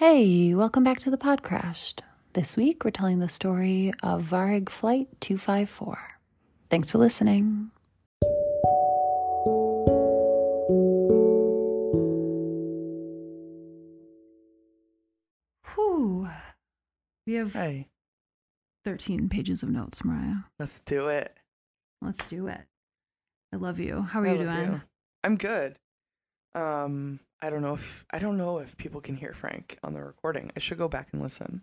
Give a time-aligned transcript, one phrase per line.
[0.00, 2.00] Hey, welcome back to the podcast.
[2.32, 5.98] This week we're telling the story of Varig Flight 254.
[6.70, 7.70] Thanks for listening.
[15.74, 16.28] Whew.
[17.26, 17.88] We have Hey,
[18.84, 20.44] 13 pages of notes, Mariah.
[20.58, 21.36] let's do it.
[22.00, 22.62] Let's do it.
[23.52, 24.02] I love you.
[24.02, 24.72] How are I you love doing?
[24.72, 24.80] you.
[25.22, 25.76] I'm good.
[26.54, 30.02] Um, I don't know if I don't know if people can hear Frank on the
[30.02, 30.50] recording.
[30.56, 31.62] I should go back and listen.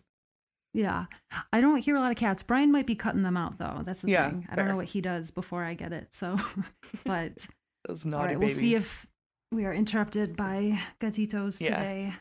[0.74, 1.06] Yeah.
[1.52, 2.44] I don't hear a lot of cats.
[2.44, 3.82] Brian might be cutting them out though.
[3.84, 4.48] That's the Yeah, thing.
[4.50, 6.10] I don't know what he does before I get it.
[6.14, 6.38] So,
[7.06, 7.48] but
[7.88, 9.06] Those all naughty right, we'll see if
[9.52, 11.76] we are interrupted by gatitos Yeah.
[11.78, 12.14] today.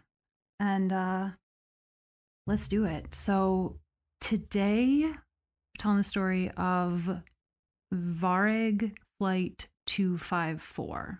[0.61, 1.29] And uh
[2.47, 3.15] let's do it.
[3.15, 3.77] So,
[4.21, 5.15] today we're
[5.79, 7.21] telling the story of
[7.93, 11.19] Varig Flight 254.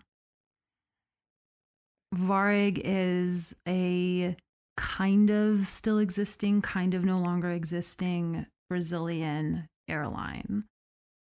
[2.15, 4.35] Varig is a
[4.77, 10.65] kind of still existing, kind of no longer existing Brazilian airline.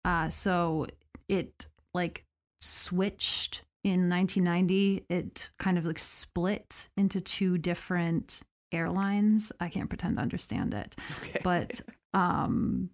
[0.04, 0.86] Uh, so
[1.28, 2.24] it like
[2.60, 5.04] switched in 1990.
[5.08, 8.40] It kind of like split into two different
[8.72, 9.52] airlines.
[9.60, 11.40] I can't pretend to understand it, Okay.
[11.42, 11.80] but
[12.14, 12.90] um,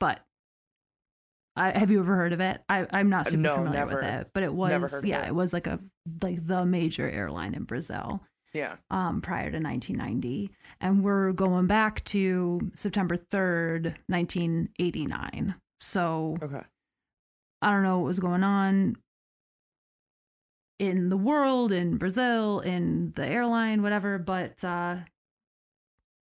[0.00, 0.20] but
[1.58, 2.60] I, have you ever heard of it?
[2.68, 5.28] I, I'm not super No, familiar with it, but it was yeah, it.
[5.28, 5.80] it was like a
[6.22, 8.22] like the major airline in Brazil
[8.54, 8.76] yeah.
[8.90, 10.50] um, prior to 1990.
[10.80, 15.54] And we're going back to September 3rd, 1989.
[15.80, 16.62] So Okay.
[17.60, 18.96] I don't know what was going on
[20.78, 24.96] in the world, in Brazil, in the airline, whatever, but uh,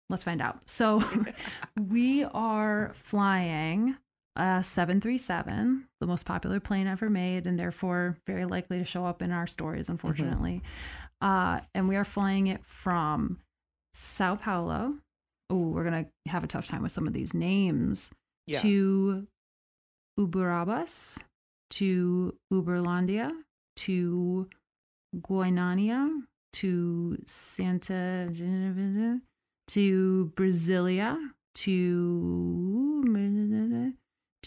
[0.09, 0.59] let's find out.
[0.69, 1.01] So
[1.79, 3.95] we are flying
[4.35, 9.21] a 737, the most popular plane ever made, and therefore very likely to show up
[9.21, 10.61] in our stories, unfortunately.
[11.21, 13.39] Uh, and we are flying it from
[13.93, 14.95] Sao Paulo.
[15.49, 18.09] Oh, we're going to have a tough time with some of these names.
[18.47, 18.59] Yeah.
[18.61, 19.27] To
[20.19, 21.19] Uberabas,
[21.71, 23.31] to Uberlandia,
[23.77, 24.49] to
[25.15, 26.09] Goiânia,
[26.53, 28.29] to Santa,
[29.67, 31.17] to Brasilia,
[31.55, 33.03] to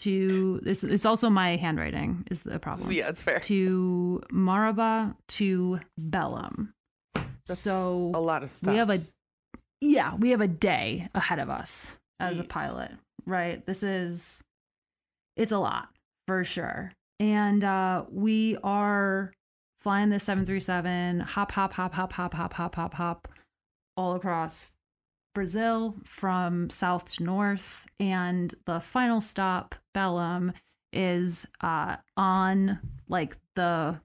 [0.07, 0.85] to this.
[0.85, 2.91] It's also my handwriting is the problem.
[2.91, 3.39] yeah, it's fair.
[3.41, 6.69] To Maraba, to Belém.
[7.45, 8.71] That's so a lot of stuff.
[8.71, 8.97] we have a
[9.81, 12.91] yeah, we have a day ahead of us as a pilot,
[13.25, 13.65] right?
[13.65, 14.41] This is
[15.35, 15.89] it's a lot
[16.25, 16.93] for sure.
[17.19, 19.33] And uh we are
[19.79, 23.27] flying the 737 hop hop hop hop hop hop hop hop hop
[23.97, 24.71] all across
[25.37, 30.51] Brazil from south to north and the final stop Belém,
[30.91, 34.01] is uh on like the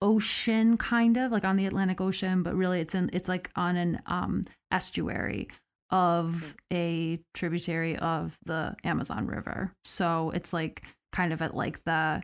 [0.00, 3.74] ocean kind of like on the Atlantic Ocean but really it's in it's like on
[3.74, 5.48] an um estuary
[5.90, 9.72] of a tributary of the Amazon River.
[9.84, 12.22] So it's like kind of at like the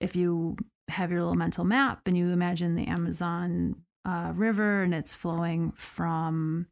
[0.00, 0.56] if you
[0.88, 3.76] have your little mental map and you imagine the Amazon
[4.06, 6.66] uh, River and it's flowing from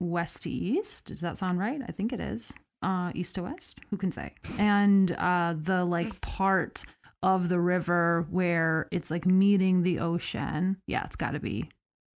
[0.00, 1.04] west to east.
[1.06, 1.80] Does that sound right?
[1.86, 2.52] I think it is.
[2.82, 3.78] Uh, east to west.
[3.90, 4.32] Who can say?
[4.58, 6.82] And uh, the like part
[7.22, 10.78] of the river where it's like meeting the ocean.
[10.86, 11.68] Yeah, it's got to be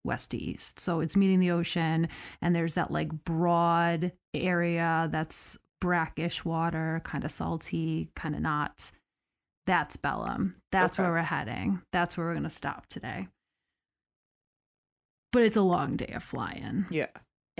[0.05, 0.79] west to east.
[0.79, 2.07] So it's meeting the ocean,
[2.41, 8.91] and there's that like broad area that's brackish water, kind of salty, kind of not.
[9.65, 10.53] That's Belém.
[10.71, 11.03] That's Okay.
[11.03, 11.81] where we're heading.
[11.91, 13.27] That's where we're going to stop today.
[15.31, 16.85] But it's a long day of flying.
[16.91, 17.07] yeah.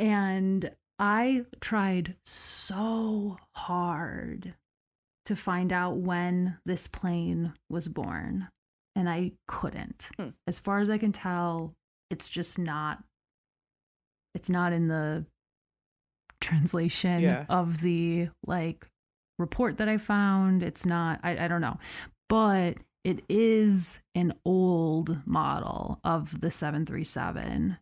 [0.01, 4.56] And I tried so hard
[5.25, 8.47] to find out when this plane was born,
[8.95, 10.09] and I couldn't.
[10.17, 10.29] Hmm.
[10.47, 11.75] As far as I can tell,
[12.09, 13.03] it's just not
[14.34, 15.25] it's not in the
[16.39, 17.45] translation Yeah.
[17.50, 18.88] of the like
[19.38, 20.63] report that I found.
[20.63, 21.77] It's not I, I don't know.
[22.27, 27.77] But it is an old model of the 737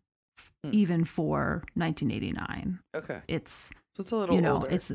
[0.64, 0.72] Hmm.
[0.74, 3.22] even for 1989 Okay.
[3.30, 4.68] it's So it's a little you know older.
[4.70, 4.92] it's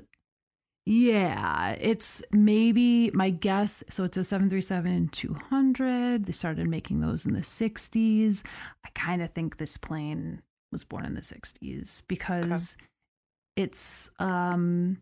[0.86, 7.32] yeah it's maybe my guess so it's a 737 200 they started making those in
[7.32, 8.42] the 60s
[8.84, 12.76] i kind of think this plane was born in the 60s because
[13.56, 14.98] it's um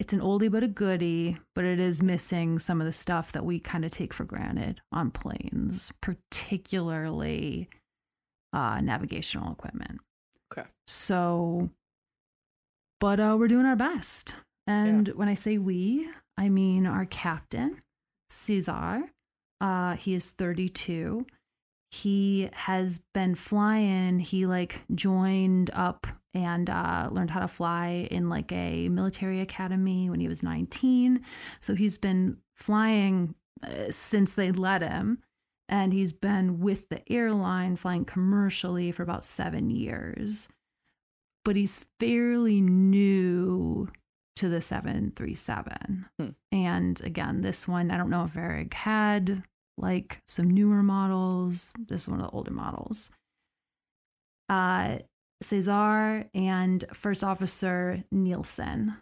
[0.00, 3.44] it's an oldie but a goodie but it is missing some of the stuff that
[3.44, 7.68] we kind of take for granted on planes particularly
[8.52, 10.00] uh navigational equipment
[10.52, 10.68] okay.
[10.86, 11.70] so,
[12.98, 14.34] but uh, we're doing our best.
[14.66, 17.82] And when I say we, I mean our captain,
[18.28, 19.02] Cesar.
[19.60, 21.26] Uh, he is 32.
[21.90, 24.20] he has been flying.
[24.20, 30.08] He like joined up and uh, learned how to fly in like a military academy
[30.08, 31.20] when he was 19.
[31.58, 35.18] So he's been flying uh, since they let him.
[35.70, 40.48] And he's been with the airline flying commercially for about seven years.
[41.44, 43.88] But he's fairly new
[44.36, 46.06] to the 737.
[46.18, 46.28] Hmm.
[46.50, 49.44] And again, this one, I don't know if Varig had
[49.78, 51.72] like some newer models.
[51.78, 53.10] This is one of the older models.
[54.48, 54.98] Uh,
[55.40, 58.96] Cesar and First Officer Nielsen.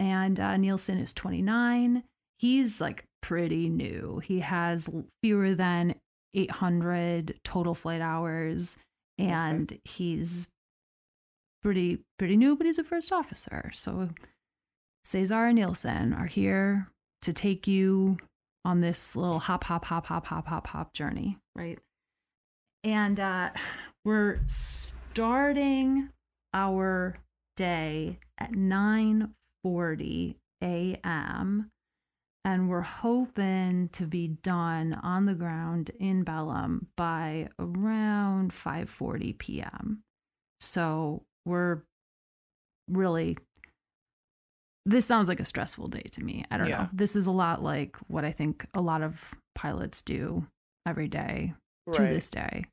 [0.00, 2.02] And uh, Nielsen is 29.
[2.38, 4.20] He's like pretty new.
[4.24, 4.88] He has
[5.22, 5.94] fewer than
[6.34, 8.78] 800 total flight hours,
[9.18, 9.80] and okay.
[9.84, 10.48] he's
[11.62, 13.70] pretty pretty new, but he's a first officer.
[13.72, 14.10] So
[15.04, 16.86] Cesar and Nielsen are here
[17.22, 18.18] to take you
[18.64, 21.78] on this little hop, hop, hop, hop, hop, hop, hop journey, right?
[22.84, 23.50] And uh,
[24.04, 26.10] we're starting
[26.52, 27.18] our
[27.56, 31.70] day at 9:40 a.m.
[32.48, 40.02] and we're hoping to be done on the ground in Belém by around 5:40 p.m.
[40.58, 41.82] So we're
[42.88, 43.36] really
[44.86, 46.46] this sounds like a stressful day to me.
[46.50, 46.84] I don't yeah.
[46.84, 46.88] know.
[46.90, 50.46] This is a lot like what I think a lot of pilots do
[50.86, 51.52] every day
[51.86, 51.96] right.
[51.96, 52.64] to this day.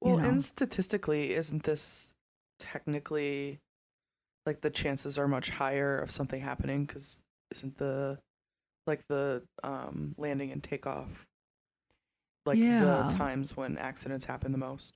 [0.00, 0.28] Well, you know?
[0.28, 2.12] and statistically, isn't this
[2.60, 3.58] technically
[4.46, 7.18] like the chances are much higher of something happening because
[7.50, 8.20] isn't the
[8.86, 11.26] like the um landing and takeoff
[12.46, 13.06] like yeah.
[13.08, 14.94] the times when accidents happen the most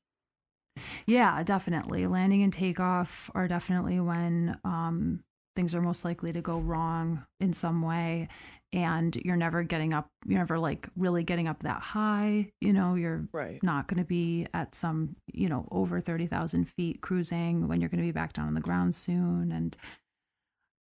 [1.06, 5.24] yeah definitely landing and takeoff are definitely when um
[5.56, 8.28] things are most likely to go wrong in some way
[8.72, 12.94] and you're never getting up you're never like really getting up that high you know
[12.94, 13.62] you're right.
[13.62, 18.00] not going to be at some you know over 30,000 feet cruising when you're going
[18.00, 19.76] to be back down on the ground soon and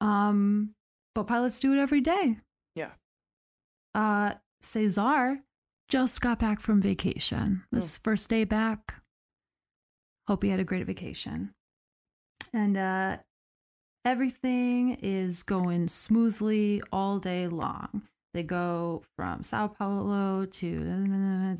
[0.00, 0.74] um
[1.14, 2.36] but pilots do it every day
[2.78, 2.90] yeah
[3.94, 5.40] uh Cesar
[5.88, 8.04] just got back from vacation this mm.
[8.04, 9.02] first day back
[10.26, 11.54] hope he had a great vacation
[12.52, 13.16] and uh
[14.08, 18.02] everything is going smoothly all day long.
[18.32, 21.56] They go from Sao Paulo to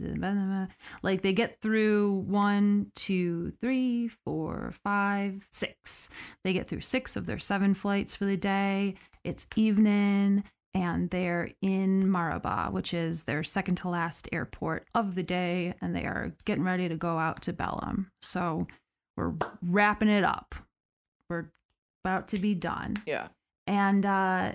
[1.02, 6.08] like they get through one, two, three, four, five, six.
[6.44, 8.94] They get through six of their seven flights for the day.
[9.24, 10.44] It's evening
[10.78, 15.94] and they're in Marabá, which is their second to last airport of the day, and
[15.94, 18.06] they are getting ready to go out to Belém.
[18.22, 18.68] So
[19.16, 20.54] we're wrapping it up.
[21.28, 21.50] We're
[22.04, 22.94] about to be done.
[23.06, 23.28] Yeah.
[23.66, 24.52] And uh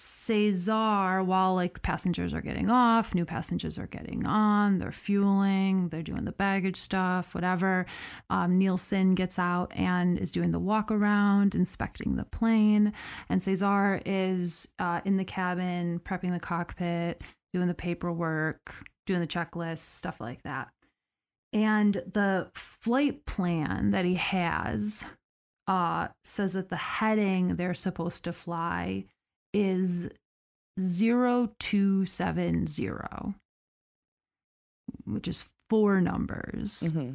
[0.00, 6.02] Cesar, while like passengers are getting off, new passengers are getting on, they're fueling, they're
[6.02, 7.84] doing the baggage stuff, whatever.
[8.30, 12.94] Um, Nielsen gets out and is doing the walk around, inspecting the plane.
[13.28, 17.22] And Cesar is uh, in the cabin, prepping the cockpit,
[17.52, 20.68] doing the paperwork, doing the checklist, stuff like that.
[21.52, 25.04] And the flight plan that he has
[25.66, 29.04] uh, says that the heading they're supposed to fly
[29.52, 30.08] is
[30.78, 32.88] 0270,
[35.04, 36.84] which is four numbers.
[36.86, 37.12] Mm-hmm.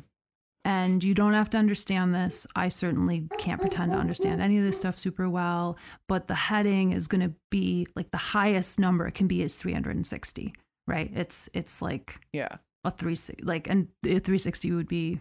[0.63, 2.47] And you don't have to understand this.
[2.55, 5.77] I certainly can't pretend to understand any of this stuff super well,
[6.07, 9.57] but the heading is going to be like the highest number it can be is
[9.57, 10.55] 360,
[10.87, 11.11] right?
[11.13, 15.19] It's it's like yeah, a 3 like and a 360 would be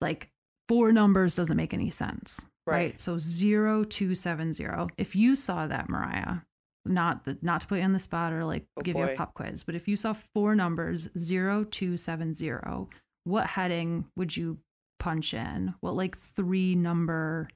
[0.00, 0.30] like
[0.68, 2.46] four numbers doesn't make any sense.
[2.66, 2.76] Right.
[2.76, 3.00] right.
[3.00, 4.66] So 0270.
[4.98, 6.38] If you saw that, Mariah,
[6.84, 9.06] not the, not to put you on the spot or like oh give boy.
[9.06, 12.88] you a pop quiz, but if you saw four numbers 0270,
[13.24, 14.58] what heading would you
[14.98, 15.74] punch in?
[15.80, 17.48] What like three number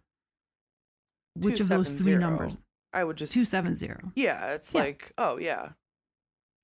[1.36, 2.56] which of those three numbers?
[2.92, 4.12] I would just 270.
[4.16, 4.80] Yeah, it's yeah.
[4.80, 5.70] like, oh yeah.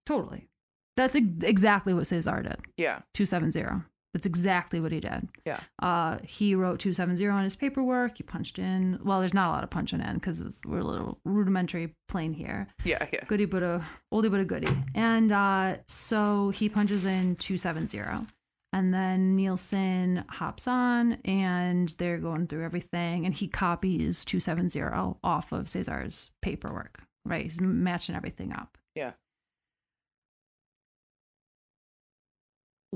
[0.06, 0.48] Totally.
[0.96, 2.56] That's ex- exactly what Cesar did.
[2.76, 3.00] Yeah.
[3.14, 3.84] 270.
[4.16, 5.28] That's exactly what he did.
[5.44, 5.60] Yeah.
[5.82, 8.16] Uh, he wrote 270 on his paperwork.
[8.16, 8.98] He punched in.
[9.04, 12.66] Well, there's not a lot of punching in because we're a little rudimentary plane here.
[12.82, 13.26] Yeah, yeah.
[13.26, 14.74] Goody but a oldie but a goodie.
[14.94, 18.26] And uh, so he punches in 270.
[18.72, 23.26] And then Nielsen hops on and they're going through everything.
[23.26, 24.80] And he copies 270
[25.22, 27.44] off of Cesar's paperwork, right?
[27.44, 28.78] He's matching everything up.
[28.94, 29.12] Yeah.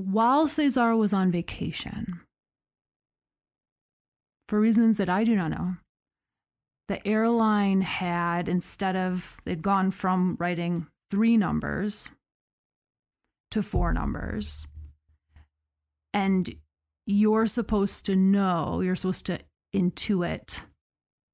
[0.01, 2.21] While Cesar was on vacation,
[4.49, 5.77] for reasons that I do not know,
[6.89, 12.11] the airline had, instead of, they'd gone from writing three numbers
[13.51, 14.67] to four numbers.
[16.13, 16.55] and
[17.07, 19.39] you're supposed to know, you're supposed to
[19.75, 20.63] intuit,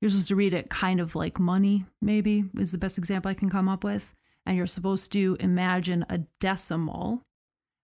[0.00, 3.34] you're supposed to read it kind of like money, maybe is the best example I
[3.34, 4.14] can come up with.
[4.44, 7.22] And you're supposed to imagine a decimal,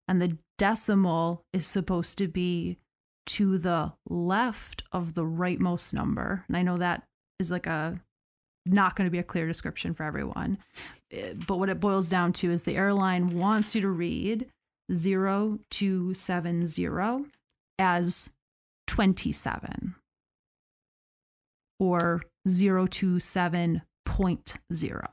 [0.06, 2.78] and the decimal is supposed to be
[3.26, 6.44] to the left of the rightmost number.
[6.46, 7.02] And I know that
[7.40, 8.00] is like a
[8.64, 10.58] not going to be a clear description for everyone.
[11.10, 14.46] Eh, But what it boils down to is the airline wants you to read
[14.88, 17.26] 0270
[17.80, 18.30] as
[18.86, 19.96] 27
[21.80, 25.06] or 027.0.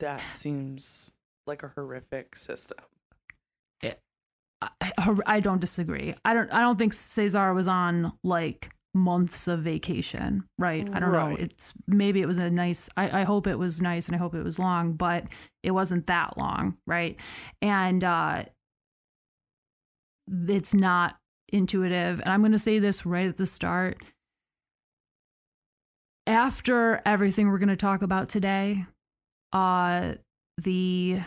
[0.00, 1.12] That seems
[1.46, 2.78] like a horrific system.
[4.80, 6.14] I, I don't disagree.
[6.24, 10.88] I don't I don't think Cesar was on like months of vacation, right?
[10.92, 11.36] I don't know.
[11.38, 14.34] It's maybe it was a nice I, I hope it was nice and I hope
[14.34, 15.24] it was long, but
[15.62, 17.16] it wasn't that long, right?
[17.60, 18.44] And uh
[20.48, 21.16] it's not
[21.48, 22.20] intuitive.
[22.20, 23.98] And I'm gonna say this right at the start.
[26.26, 28.86] After everything we're gonna talk about today,
[29.52, 30.14] uh
[30.56, 31.20] the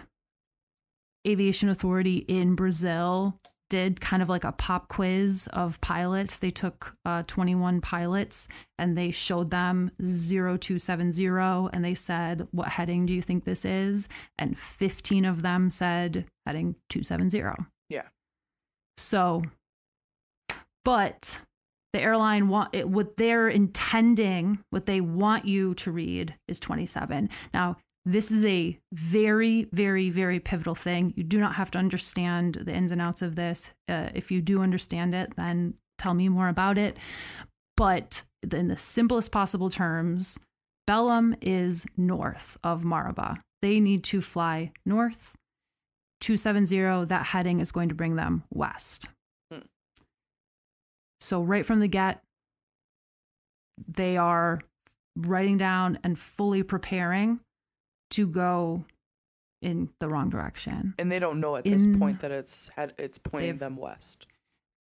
[1.28, 6.40] aviation authority in Brazil did kind of like a pop quiz of pilots.
[6.40, 11.28] They took uh, 21 pilots and they showed them 0270
[11.74, 14.08] and they said, What heading do you think this is?
[14.38, 17.44] And 15 of them said heading 270.
[17.90, 18.04] Yeah.
[18.98, 19.44] So,
[20.86, 21.42] but
[21.94, 27.30] the airline want it, what they're intending, what they want you to read is 27.
[27.54, 27.78] Now,
[28.08, 31.14] this is a very, very, very pivotal thing.
[31.18, 33.72] You do not have to understand the ins and outs of this.
[33.90, 36.96] Uh, if you do understand it, then tell me more about it.
[37.76, 40.40] But in the simplest possible terms,
[40.90, 43.40] Belém is north of Maraba.
[43.62, 45.36] They need to fly north.
[46.22, 49.10] 270, that heading is going to bring them west.
[49.52, 49.60] Hmm.
[51.20, 52.22] So, right from the get,
[53.86, 54.62] they are
[55.18, 57.42] writing down and fully preparing
[58.12, 58.86] to go
[59.62, 60.94] in the wrong direction.
[61.00, 64.28] And they don't know at this In- point that it's had it's pointing them west.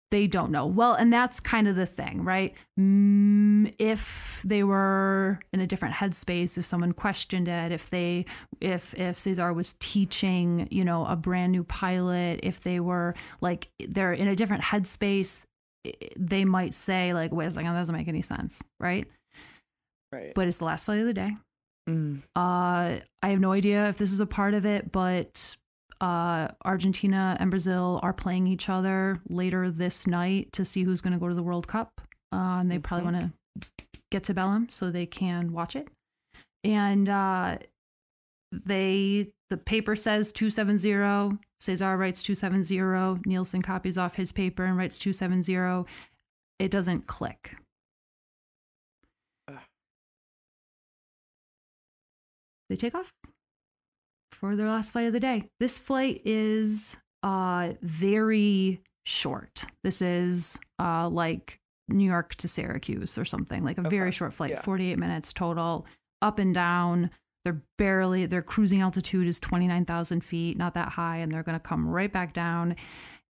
[0.10, 0.66] They don't know.
[0.66, 2.54] Well, and that's kind of the thing, right?
[2.80, 8.26] Mm, if they were in a different headspace, if someone questioned it, if they,
[8.62, 13.68] if if Cesar was teaching, you know, a brand new pilot, if they were like
[13.86, 15.42] they're in a different headspace,
[16.16, 19.08] they might say like, "Wait a second, that doesn't make any sense," right?
[20.14, 20.32] Right.
[20.34, 21.36] But it's the last flight of the day.
[21.88, 22.22] Mm.
[22.36, 25.56] Uh, I have no idea if this is a part of it, but
[26.02, 31.14] uh, Argentina and Brazil are playing each other later this night to see who's going
[31.14, 32.02] to go to the World Cup.
[32.34, 33.14] Uh, and they probably Mhm.
[33.14, 33.68] want to
[34.12, 35.88] get to Belém so they can watch it.
[36.64, 37.58] And uh,
[38.52, 41.38] they, the paper says 270.
[41.60, 43.22] Cesar writes 270.
[43.26, 45.90] Nielsen copies off his paper and writes 270.
[46.60, 47.56] It doesn't click.
[49.48, 49.58] Ugh.
[52.70, 53.14] They take off
[54.32, 55.50] for their last flight of the day.
[55.60, 59.66] This flight is uh very short.
[59.84, 61.60] This is uh like
[61.90, 64.62] New York to Syracuse or something, like a very short flight, yeah.
[64.62, 65.86] 48 minutes total,
[66.22, 67.10] up and down.
[67.46, 71.62] They're barely their cruising altitude is 29,000 feet, not that high, and they're going to
[71.62, 72.76] come right back down.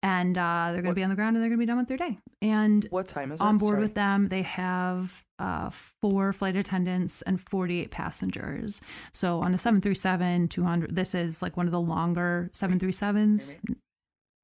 [0.03, 1.77] And uh, they're going to be on the ground and they're going to be done
[1.77, 2.17] with their day.
[2.41, 3.59] And What time is on it?
[3.59, 3.81] board Sorry.
[3.83, 5.69] with them they have uh,
[6.01, 8.81] four flight attendants and 48 passengers
[9.13, 13.59] so on a 737 200 this is like one of the longer 737s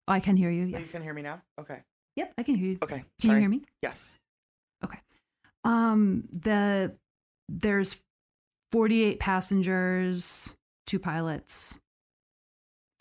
[0.07, 1.41] i can hear you Oh, You can hear me now?
[1.59, 1.81] Okay.
[2.15, 3.03] yep i can hear you Okay.
[3.21, 4.17] can you hear me Yes.
[4.83, 4.99] Okay.
[5.65, 6.95] Um the
[7.49, 7.99] there's
[8.71, 10.53] 48 passengers
[10.87, 11.77] two pilots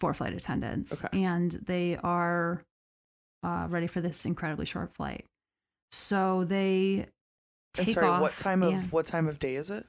[0.00, 1.23] four flight attendants Okay.
[1.25, 2.62] and they are
[3.43, 5.25] uh, ready for this incredibly short flight
[5.93, 7.07] so they
[7.75, 9.85] take And sorry, off what time of what time of day is it?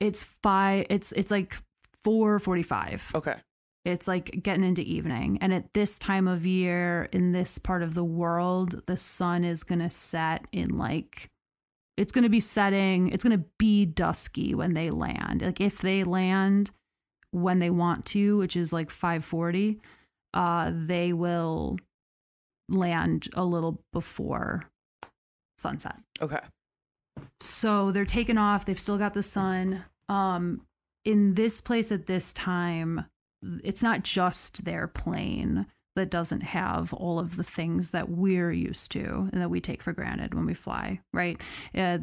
[0.00, 1.56] it's five it's it's like
[2.04, 3.36] 4:45 Okay.
[3.84, 7.94] it's like getting into evening and at this time of year in this part of
[7.94, 11.28] the world the sun is going to set in like
[11.96, 15.78] it's going to be setting it's going to be dusky when they land like if
[15.78, 16.70] they land
[17.34, 19.80] when they want to which is like 5:40
[20.32, 21.76] uh they will
[22.68, 24.64] land a little before
[25.58, 26.40] sunset Okay.
[27.40, 28.64] so they're taking off.
[28.64, 29.84] They've still got the sun.
[30.08, 30.62] Um,
[31.04, 33.04] in this place at this time,
[33.62, 38.90] it's not just their plane that doesn't have all of the things that we're used
[38.92, 41.40] to and that we take for granted when we fly, right?
[41.74, 41.98] Uh,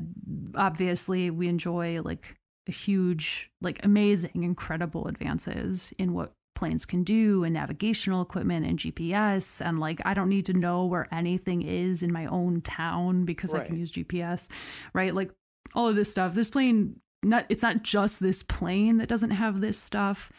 [0.56, 2.36] obviously, we enjoy like
[2.68, 9.65] huge, like amazing, incredible advances in what planes can do and navigational equipment and GPS
[9.65, 13.51] and like I don't need to know where anything is in my own town because
[13.53, 14.48] I can use GPS,
[14.94, 15.15] right?
[15.15, 15.32] Like
[15.74, 16.36] all of this stuff.
[16.36, 20.32] This plane not it's not just this plane that doesn't have this stuff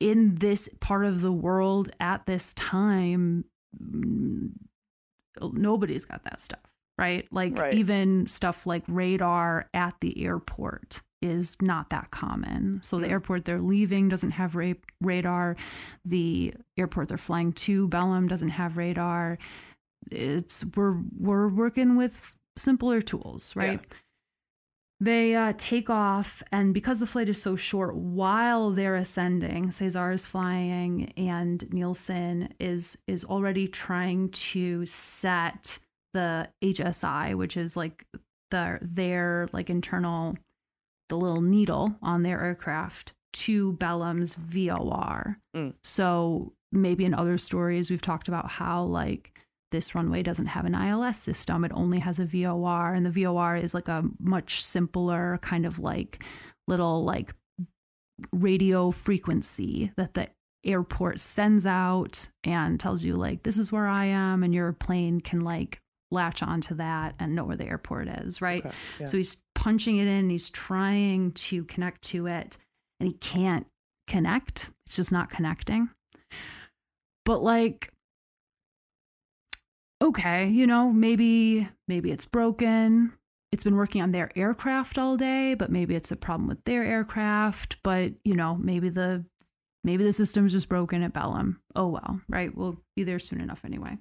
[0.00, 3.44] in this part of the world at this time
[5.40, 7.74] nobody's got that stuff right like Right.
[7.74, 12.80] even stuff like radar at the airport is not that common.
[12.82, 13.10] So the Mm.
[13.10, 15.56] airport they're leaving doesn't have ra- radar.
[16.04, 19.38] The airport they're flying to Belém doesn't have radar.
[20.10, 23.80] It's we're we're working with simpler tools right?
[24.98, 30.10] They uh, take off, and because the flight is so short, while they're ascending, Cesar
[30.10, 35.78] is flying, and Nielsen is is already trying to set
[36.14, 38.06] the HSI, which is like
[38.50, 40.38] the their like internal,
[41.08, 45.38] the little needle on their aircraft to Belém's VOR.
[45.54, 45.74] Mm.
[45.82, 49.32] So maybe in other stories we've talked about how like
[49.72, 51.64] this runway doesn't have an ILS system.
[51.64, 55.78] It only has a VOR, and the VOR is like a much simpler kind of
[55.78, 56.22] like
[56.68, 57.34] little like
[58.32, 60.28] radio frequency that the
[60.64, 65.20] airport sends out and tells you like this is where I am, and your plane
[65.20, 68.64] can like latch onto that and know where the airport is, right?
[68.64, 69.06] Okay, yeah.
[69.06, 72.56] So he's punching it in, and he's trying to connect to it,
[73.00, 73.66] and he can't
[74.06, 74.70] connect.
[74.86, 75.90] It's just not connecting.
[77.24, 77.92] But like
[80.02, 83.12] okay, you know, maybe maybe it's broken.
[83.52, 86.84] It's been working on their aircraft all day, but maybe it's a problem with their
[86.84, 89.24] aircraft, but you know, maybe the
[89.84, 91.56] maybe the system's just broken at Belém.
[91.74, 92.54] Oh well, right?
[92.54, 93.98] We'll be there soon enough anyway.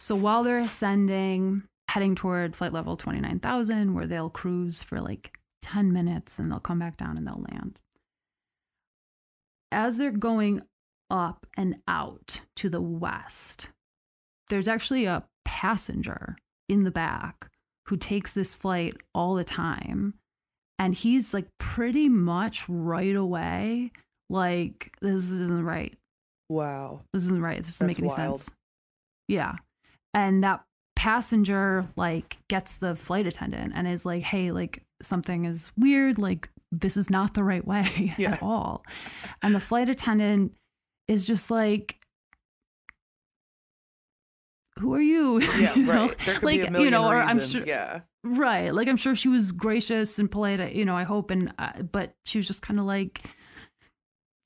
[0.00, 5.92] So while they're ascending, heading toward flight level 29,000 where they'll cruise for like 10
[5.92, 7.78] minutes and they'll come back down and they'll land.
[9.70, 10.62] As they're going
[11.10, 13.68] up and out to the west,
[14.48, 16.36] there's actually a passenger
[16.66, 17.50] in the back
[17.88, 20.14] who takes this flight all the time.
[20.78, 23.92] And he's like pretty much right away,
[24.30, 25.94] like, this isn't right.
[26.48, 27.02] Wow.
[27.12, 27.62] This isn't right.
[27.62, 28.40] This doesn't That's make any wild.
[28.40, 28.56] sense.
[29.28, 29.56] Yeah.
[30.14, 30.62] And that
[30.96, 36.18] passenger like gets the flight attendant and is like, hey, like something is weird.
[36.18, 38.32] Like, this is not the right way Yeah.
[38.34, 38.84] at all.
[39.42, 40.52] And the flight attendant
[41.08, 41.96] is just like,
[44.78, 45.40] who are you?
[45.58, 46.06] Yeah, You know?
[46.08, 46.18] right.
[46.18, 47.54] There could like, be a million you know, or reasons.
[47.54, 48.00] I'm sure, Yeah.
[48.24, 48.74] right.
[48.74, 51.30] Like, I'm sure she was gracious and polite, you know, I hope.
[51.30, 53.22] And, uh, but she was just kind of like,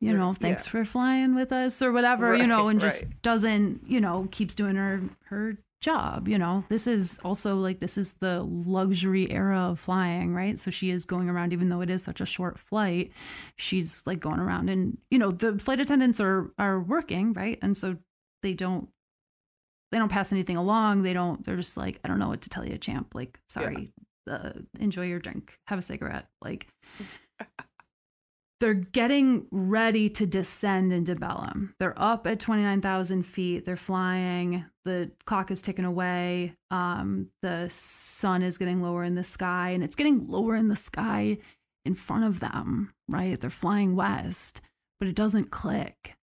[0.05, 0.71] you know, thanks yeah.
[0.71, 3.23] for flying with us or whatever, you know, Right, and just right.
[3.23, 6.65] doesn't, you know, keeps doing her, her job, you know.
[6.69, 10.59] This is also like, this is the luxury era of flying, right?
[10.59, 13.13] So she is going around, even though it is such a short flight,
[13.57, 17.59] she's like going around and, you know, the flight attendants are, are working, right?
[17.61, 17.97] And so
[18.43, 18.89] they don't,
[19.93, 21.03] they don't pass anything along.
[21.03, 23.15] They don't, they're just like, I don't know what to tell you, champ.
[23.15, 23.93] Like, sorry,
[24.29, 26.27] uh, enjoy your drink, have a cigarette.
[26.43, 26.67] Like,
[28.65, 31.75] they're getting ready to descend into Belém.
[31.79, 33.67] They're up at 29,000 feet.
[33.67, 34.65] They're flying.
[34.87, 36.55] The clock is ticking away.
[36.71, 40.77] Um, the sun is getting lower in the sky, and it's getting lower in the
[40.77, 41.37] sky
[41.85, 43.39] in front of them, right?
[43.39, 44.63] They're flying west,
[44.99, 46.17] but it doesn't click.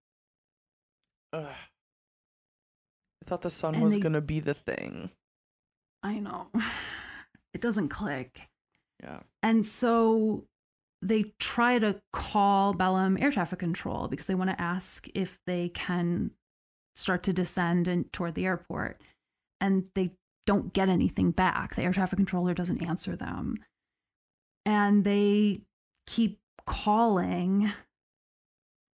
[1.32, 1.44] Ugh.
[1.44, 5.10] I thought the sun And was they- gonna be the thing.
[6.04, 6.50] I know.
[7.54, 8.42] It doesn't click.
[9.02, 9.20] Yeah.
[9.42, 10.44] And so
[11.00, 15.68] they try to call Belém air traffic control because they want to ask if they
[15.68, 16.32] can
[16.96, 19.00] start to descend and toward the airport.
[19.60, 20.12] And they
[20.46, 21.74] don't get anything back.
[21.74, 23.58] The air traffic controller doesn't answer them.
[24.66, 25.62] And they
[26.06, 27.72] keep calling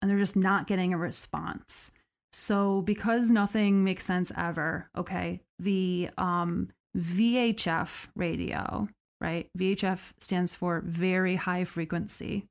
[0.00, 1.90] and they're just not getting a response.
[2.32, 8.88] So because nothing makes sense ever, okay, the um VHF radio,
[9.24, 9.48] right?
[9.58, 12.44] VHF stands for very high frequency.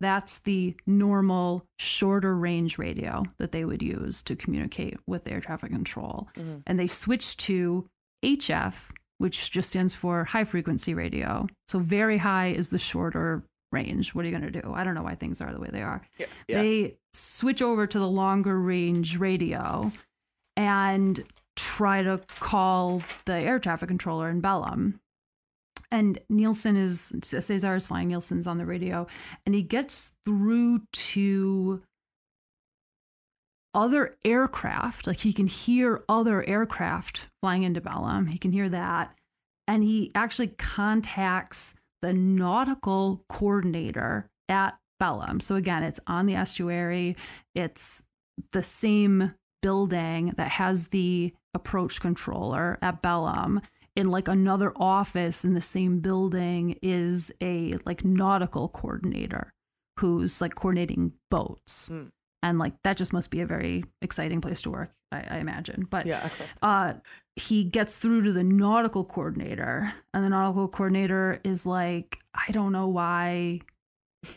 [0.00, 5.70] That's the normal shorter range radio that they would use to communicate with air traffic
[5.70, 6.28] control.
[6.34, 6.62] Mhm.
[6.66, 7.88] And they switched to
[8.22, 11.46] HF, which just stands for high frequency radio.
[11.68, 14.14] So very high is the shorter range.
[14.14, 14.72] What are you going to do?
[14.74, 16.26] I don't know why things are the way they are Yeah.
[16.48, 16.62] Yeah.
[16.62, 19.92] they switch over to the longer range radio
[20.56, 21.24] and
[21.56, 24.98] try to call the air traffic controller in Belém.
[25.90, 28.08] And Nielsen is Cesar is flying.
[28.08, 29.06] Nielsen's on the radio,
[29.46, 31.82] and he gets through to
[33.74, 35.06] other aircraft.
[35.06, 38.30] Like he can hear other aircraft flying into Belém.
[38.30, 39.14] He can hear that,
[39.66, 45.40] and he actually contacts the nautical coordinator at Belém.
[45.40, 47.16] So again, it's on the estuary.
[47.54, 48.02] It's
[48.52, 53.62] the same building that has the approach controller at Belem.
[53.96, 59.52] In like another office in the same building is a like nautical coordinator
[60.00, 61.88] who's like coordinating boats.
[61.90, 62.10] Mm.
[62.42, 65.86] And like that just must be a very exciting place to work, I, I imagine.
[65.88, 66.28] But Yeah.
[66.60, 66.94] uh,
[67.36, 72.72] he gets through to the nautical coordinator, and the nautical coordinator is like, I don't
[72.72, 73.60] know why,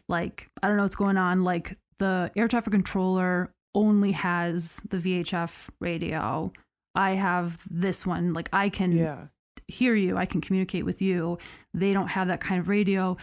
[0.08, 1.44] like, I don't know what's going on.
[1.44, 6.52] Like, the air traffic controller only has the VHF radio.
[6.96, 8.34] I have this one.
[8.34, 9.28] Like, I can Yeah.
[9.68, 11.38] Hear you, I can communicate with you.
[11.74, 13.18] They don't have that kind of radio,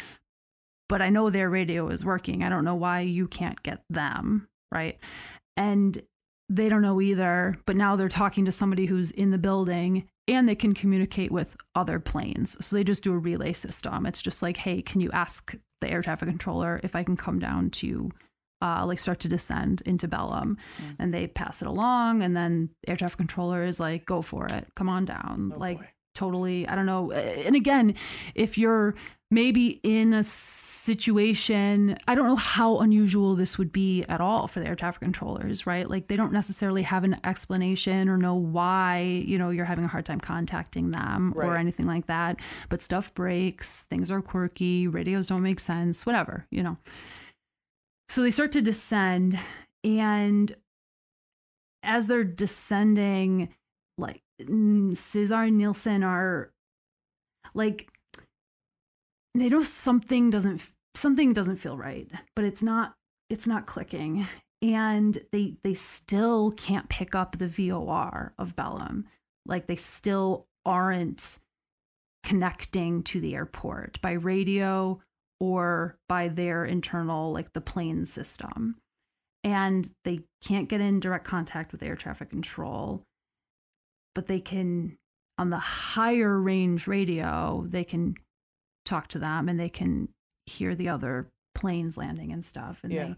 [0.89, 2.43] but I know their radio is working.
[2.43, 4.99] I don't know why you can't get them, right?
[5.57, 6.03] And
[6.51, 10.49] they don't know either, but now they're talking to somebody who's in the building and
[10.49, 12.57] they can communicate with other planes.
[12.65, 14.07] So they just do a relay system.
[14.07, 17.39] It's just like, hey, can you ask the air traffic controller if I can come
[17.39, 18.11] down to
[18.63, 20.57] uh, like start to descend into Belém?
[20.83, 20.97] Mm.
[20.99, 24.69] And they pass it along, and then air traffic controller is like, go for it,
[24.77, 25.53] come on down.
[25.55, 25.89] Oh, like boy.
[26.15, 27.95] Totally i don't know uh, and again
[28.35, 28.95] if you're
[29.31, 34.61] maybe in a situation i don't know how unusual this would be at all for
[34.61, 35.89] the air traffic controllers right?
[35.89, 39.89] Like they don't necessarily have an explanation or know why you know you're having a
[39.89, 45.29] hard time contacting them or anything like that but stuff breaks things are quirky radios
[45.29, 46.77] don't make sense whatever you know.
[48.09, 49.39] So they start to descend
[49.83, 50.55] and
[51.83, 53.55] as they're descending
[53.99, 56.53] like Cesar and Nielsen are
[57.55, 57.89] like
[59.35, 62.95] they know something doesn't something doesn't feel right, but it's not
[63.31, 64.27] it's not clicking,
[64.63, 69.05] and they they still can't pick up the VOR of Belém.
[69.47, 71.39] Like they still aren't
[72.23, 75.01] connecting to the airport by radio
[75.39, 78.77] or by their internal like the plane system.
[79.43, 83.05] And they can't get in direct contact with air traffic control
[84.15, 84.97] but they can
[85.39, 88.15] on the higher range radio they can
[88.85, 90.09] talk to them and they can
[90.47, 92.81] hear the other planes landing and stuff.
[92.85, 93.09] And Yeah.
[93.09, 93.17] they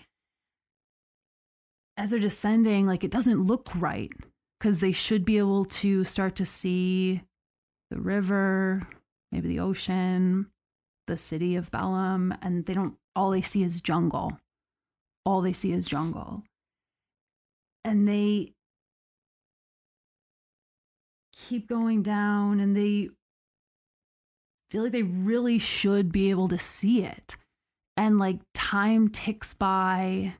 [1.99, 4.11] as they're descending like it doesn't look right
[4.59, 7.23] because they should be able to start to see
[7.91, 8.87] the river
[9.33, 10.47] maybe the ocean
[11.07, 14.39] the city of Belém and they don't all they see is jungle.
[15.25, 16.43] All they see is jungle.
[17.83, 18.53] And they
[21.37, 23.11] keep going down and they
[24.71, 27.37] feel like they really should be able to see it
[27.97, 30.35] and like time ticks by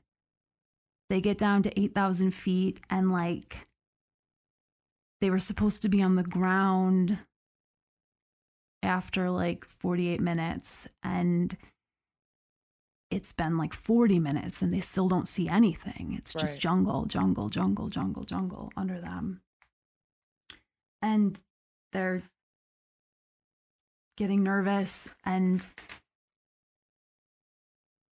[1.09, 3.67] they get down to 8000 feet and like
[5.21, 7.19] they were supposed to be on the ground
[8.83, 11.57] after like 48 minutes and
[13.09, 16.13] it's been like 40 minutes and they still don't see anything.
[16.17, 19.41] It's just jungle, jungle, jungle, jungle, jungle under them.
[21.01, 21.39] And
[21.93, 22.21] they're
[24.17, 25.65] getting nervous and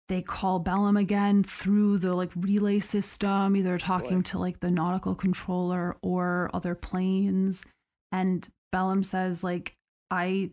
[0.09, 4.31] they call Belém again through the like relay system, either talking Boy.
[4.31, 7.63] to like the nautical controller or other planes.
[8.11, 9.77] And Belém says, like,
[10.11, 10.51] I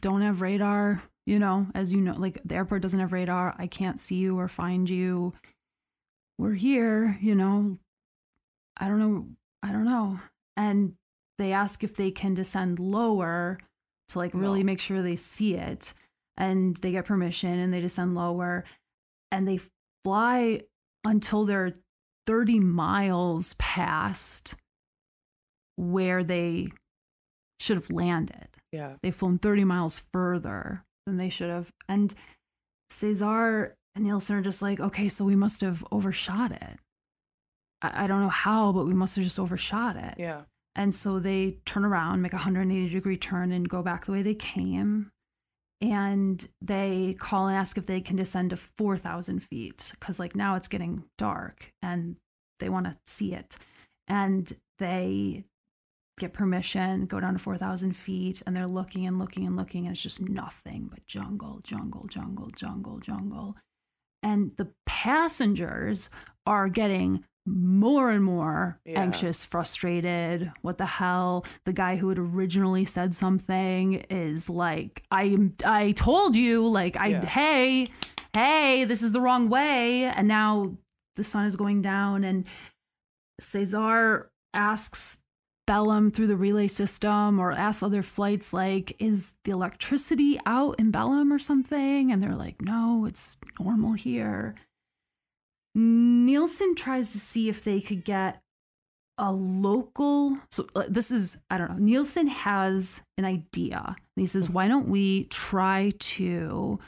[0.00, 3.54] don't have radar, you know, as you know, like the airport doesn't have radar.
[3.56, 5.32] I can't see you or find you.
[6.38, 7.78] We're here, you know.
[8.76, 9.28] I don't know.
[9.62, 10.18] I don't know.
[10.56, 10.94] And
[11.38, 13.58] they ask if they can descend lower
[14.08, 14.66] to like really No.
[14.66, 15.94] make sure they see it.
[16.36, 18.64] And they get permission and they descend lower
[19.30, 19.60] and they
[20.04, 20.62] fly
[21.04, 21.72] until they're
[22.26, 24.54] 30 miles past
[25.76, 26.68] where they
[27.60, 28.96] should have landed Yeah.
[29.02, 31.70] they've flown 30 miles further than they should have.
[31.88, 32.14] And
[32.90, 36.78] Cesar and Nielsen are just like, okay, so we must have overshot it.
[37.82, 40.14] I, I don't know how, but we must have just overshot it.
[40.18, 40.42] Yeah.
[40.74, 44.22] And so they turn around, make a 180 degree turn, and go back the way
[44.22, 45.10] they came.
[45.80, 50.54] And they call and ask if they can descend to 4,000 feet because, like, now
[50.54, 52.16] it's getting dark and
[52.60, 53.56] they want to see it.
[54.06, 55.44] And they
[56.18, 59.94] get permission, go down to 4,000 feet, and they're looking and looking and looking, and
[59.94, 63.56] it's just nothing but jungle, jungle, jungle, jungle, jungle.
[64.22, 66.10] And the passengers
[66.46, 69.00] are getting more and more Yeah.
[69.00, 70.52] anxious, frustrated.
[70.62, 71.44] What the hell?
[71.64, 77.08] The guy who had originally said something is like, I I told you, like, I
[77.08, 77.24] Yeah.
[77.24, 77.88] hey,
[78.34, 80.04] hey, this is the wrong way.
[80.04, 80.76] And now
[81.16, 82.46] the sun is going down and
[83.40, 85.18] Cesar asks
[85.68, 90.90] Belém through the relay system or asks other flights, like, is the electricity out in
[90.92, 92.10] Belém or something?
[92.12, 94.54] And they're like, no, it's normal here.
[95.74, 98.42] Nielsen tries to see if they could get
[99.18, 103.82] a local so this is i don't know nielsen has an idea.
[103.86, 106.80] And he says why don't we try to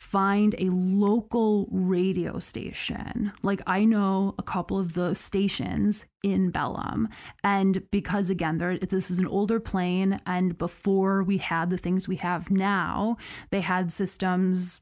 [0.00, 3.32] find a local radio station?
[3.42, 7.06] Like i know a couple of the stations in Belém
[7.44, 12.16] and because again this is an older plane and before we had the things we
[12.16, 13.16] have now
[13.50, 14.80] they had systems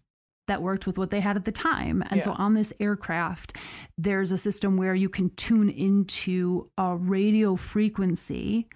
[0.49, 2.03] that worked with what they had at the time.
[2.03, 2.25] And yeah.
[2.25, 3.57] so on this aircraft,
[3.99, 8.69] there's a system where you can tune into a radio frequency.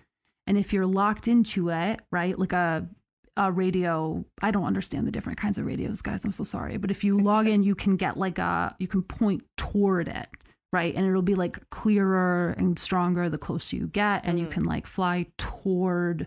[0.47, 2.89] And if you're locked into it, right, like a
[3.37, 6.25] a radio, I don't understand the different kinds of radios, guys.
[6.25, 6.77] I'm so sorry.
[6.77, 10.29] But if you log in, you can get like a you can point toward it,
[10.73, 10.95] right?
[10.95, 14.43] And it'll be like clearer and stronger the closer you get, and mm.
[14.43, 16.27] you can like fly toward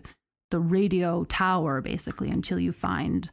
[0.50, 3.30] the radio tower basically until you find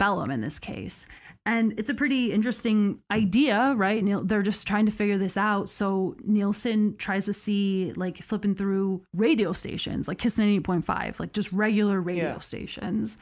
[0.00, 1.06] Belém in this case.
[1.46, 4.02] And it's a pretty interesting idea, right?
[4.26, 5.68] They're just trying to figure this out.
[5.68, 11.52] So Nielsen tries to see, like, flipping through radio stations, like Kiss 98.5, like just
[11.52, 12.38] regular radio yeah.
[12.38, 13.18] stations.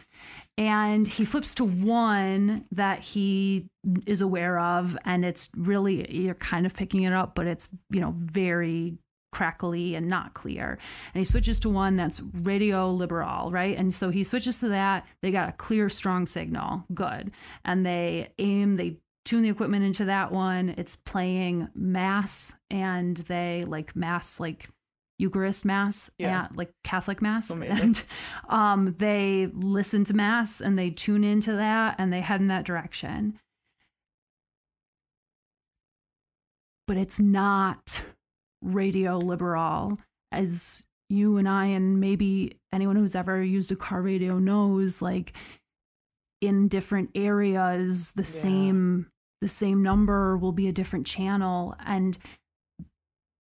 [0.57, 3.67] And he flips to one that he
[4.07, 4.97] is aware of.
[5.05, 8.99] And it's really, you're kind of picking it up, but it's, you know, very
[9.33, 10.79] crackly and not clear.
[11.13, 13.77] And he switches to one that's radio liberal, right?
[13.77, 15.07] And so he switches to that.
[15.23, 16.85] They got a clear, strong signal.
[16.95, 17.33] Good.
[17.65, 20.75] And they aim, they tune the equipment into that one.
[20.77, 24.69] It's playing mass and they like mass, like
[25.19, 27.81] Eucharist mass, yeah, like Catholic mass, Amazing.
[27.83, 28.05] and
[28.49, 32.65] um, they listen to mass and they tune into that and they head in that
[32.65, 33.39] direction.
[36.89, 38.03] But it's not
[38.63, 39.99] radio liberal
[40.31, 45.35] as you and I and maybe anyone who's ever used a car radio knows like
[46.41, 48.29] in different areas the yeah.
[48.29, 49.07] same
[49.41, 52.17] the same number will be a different channel and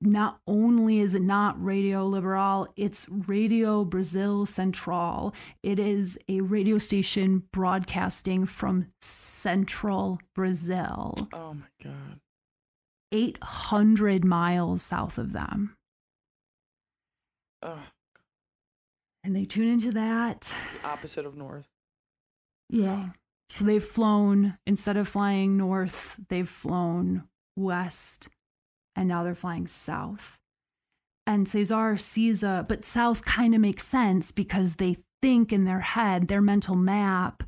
[0.02, 5.32] not only is it not Radio Liberal, it's Radio Brazil Central.
[5.62, 11.28] It is a radio station broadcasting from central Brazil.
[11.32, 12.21] Oh my God.
[13.12, 15.76] 800 miles south of them.
[17.62, 17.78] Ugh.
[19.22, 20.52] And they tune into that.
[20.82, 21.68] The opposite of north.
[22.68, 23.10] Yeah.
[23.50, 28.28] So they've flown, instead of flying north, they've flown west,
[28.96, 30.38] and now they're flying south.
[31.26, 35.80] And Cesar sees a, but south kind of makes sense because they think in their
[35.80, 37.44] head, their mental map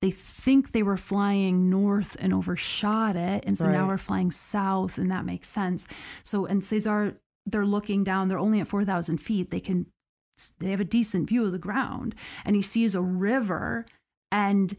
[0.00, 3.44] they think they were flying north and overshot it.
[3.46, 3.72] And so right.
[3.72, 5.86] now we're flying south, and that makes sense.
[6.22, 9.50] So, and Cesar, they're looking down, they're only at 4,000 feet.
[9.50, 9.86] They can,
[10.60, 12.14] they have a decent view of the ground.
[12.44, 13.86] And he sees a river.
[14.30, 14.76] And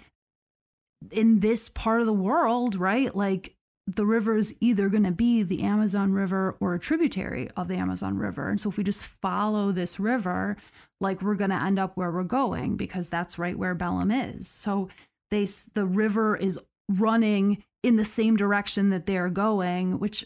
[1.12, 3.13] in this part of the world, right?
[3.13, 3.55] Like
[3.95, 7.75] the river is either going to be the Amazon River or a tributary of the
[7.75, 8.49] Amazon River.
[8.49, 10.58] And so if we just follow this river,
[11.01, 14.47] like we're going to end up where we're going because that's right where Belém is.
[14.47, 14.89] So
[15.32, 20.26] they the river is running in the same direction that they're going, which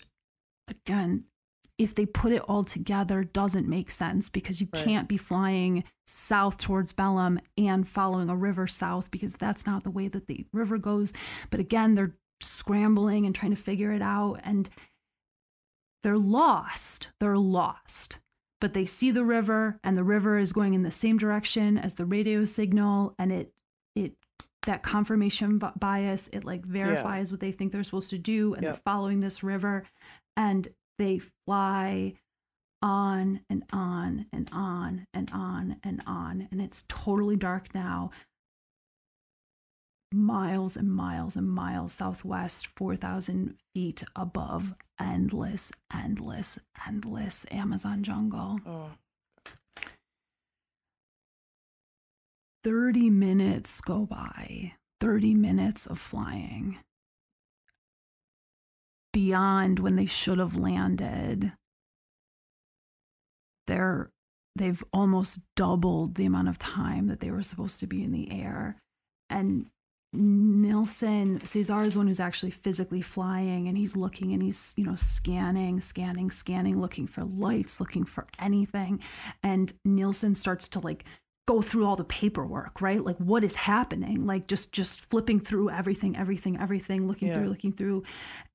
[0.69, 1.25] again,
[1.77, 4.83] if they put it all together doesn't make sense because you right.
[4.83, 9.91] can't be flying south towards Belém and following a river south because that's not the
[9.91, 11.13] way that the river goes.
[11.49, 14.69] But again, they're scrambling and trying to figure it out and
[16.03, 17.09] they're lost.
[17.19, 18.19] They're lost.
[18.61, 21.95] But they see the river and the river is going in the same direction as
[21.95, 23.51] the radio signal and it it
[24.65, 27.33] that confirmation bias it like verifies yeah.
[27.33, 29.83] what they think they're supposed to do and they're following this river
[30.37, 32.13] and they fly
[32.81, 38.11] on and on and on and on and on and it's totally dark now
[40.13, 48.89] miles and miles and miles southwest 4000 feet above endless endless endless amazon jungle oh.
[52.63, 56.77] 30 minutes go by, 30 minutes of flying
[59.13, 61.53] beyond when they should have landed.
[63.67, 64.09] They're
[64.55, 68.31] they've almost doubled the amount of time that they were supposed to be in the
[68.31, 68.77] air.
[69.29, 69.67] And
[70.11, 74.95] Nielsen, Cesar is one who's actually physically flying and he's looking and he's, you know,
[74.95, 78.99] scanning, scanning, scanning, looking for lights, looking for anything.
[79.41, 81.03] And Nielsen starts to like
[81.45, 85.69] go through all the paperwork right like what is happening like just just flipping through
[85.69, 87.33] everything everything everything looking yeah.
[87.35, 88.01] through looking through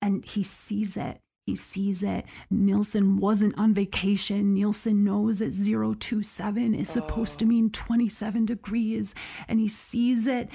[0.00, 2.26] and he sees it He sees it.
[2.50, 4.52] Nielsen wasn't on vacation.
[4.52, 7.48] Nielsen knows that 027 is supposed to Oh.
[7.48, 9.14] mean 27 degrees.
[9.48, 10.50] And he sees it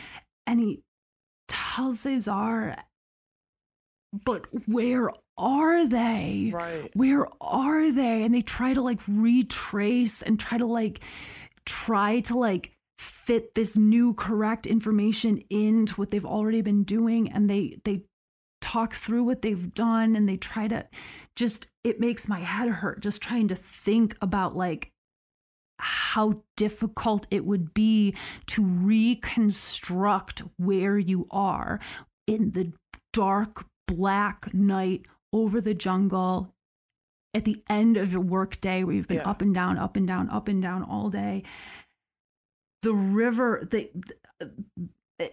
[0.45, 0.83] and he
[1.47, 2.75] tells Cesar,
[4.25, 6.51] but where are they?
[6.53, 6.91] Right.
[6.93, 8.21] Where are they?
[8.23, 10.99] And they try to like retrace and try to like
[11.65, 17.49] try to like fit this new correct information into what they've already been doing and
[17.49, 18.03] they they
[18.61, 20.85] talk through what they've done and they try to
[21.35, 24.91] just it makes my head hurt just trying to think about like
[25.79, 31.79] how difficult it would be to reconstruct where you are
[32.25, 32.71] in the
[33.11, 36.53] dark black night over the jungle
[37.33, 39.29] at the end of your workday where you've been Yeah.
[39.29, 41.43] up and down up and down up and down all day
[42.81, 43.89] the river the,
[44.39, 45.31] the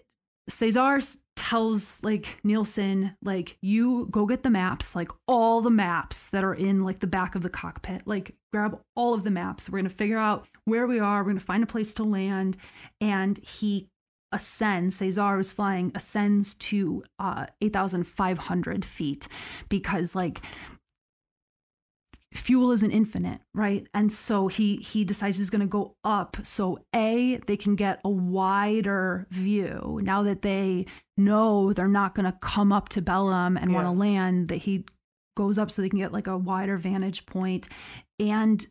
[0.48, 0.98] Cesar
[1.36, 6.54] tells like Nielsen, like, you go get the maps, like all the maps that are
[6.54, 8.02] in like the back of the cockpit.
[8.04, 9.70] Like, grab all of the maps.
[9.70, 11.22] We're gonna figure out where we are.
[11.22, 12.56] We're gonna find a place to land.
[13.00, 13.88] And he
[14.32, 19.28] ascends, Cesar is flying, ascends to uh 8,500 feet
[19.68, 20.40] because like
[22.32, 23.86] fuel isn't infinite right?
[23.92, 28.00] And so he he decides he's going to go up so a they can get
[28.04, 30.00] a wider view.
[30.02, 33.90] Now that they know they're not going to come up to Belém and want to
[33.90, 34.84] land that he
[35.36, 37.68] goes up so they can get like a wider vantage point
[38.18, 38.66] and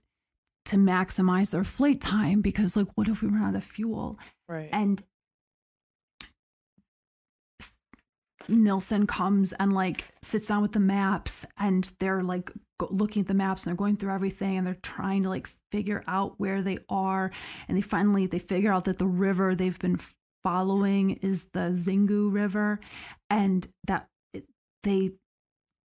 [0.66, 4.18] to maximize their flight time because like what if we run out of fuel?
[4.48, 4.70] Right.
[4.72, 5.04] and
[8.48, 12.52] Nilsson comes and like sits down with the maps and they're like
[12.90, 16.04] looking at the maps and they're going through everything and they're trying to like figure
[16.08, 17.32] out where they are
[17.68, 20.00] and they finally they figure out that the river they've been
[20.44, 22.80] following is the Xingu River
[23.30, 24.08] and that
[24.84, 25.12] they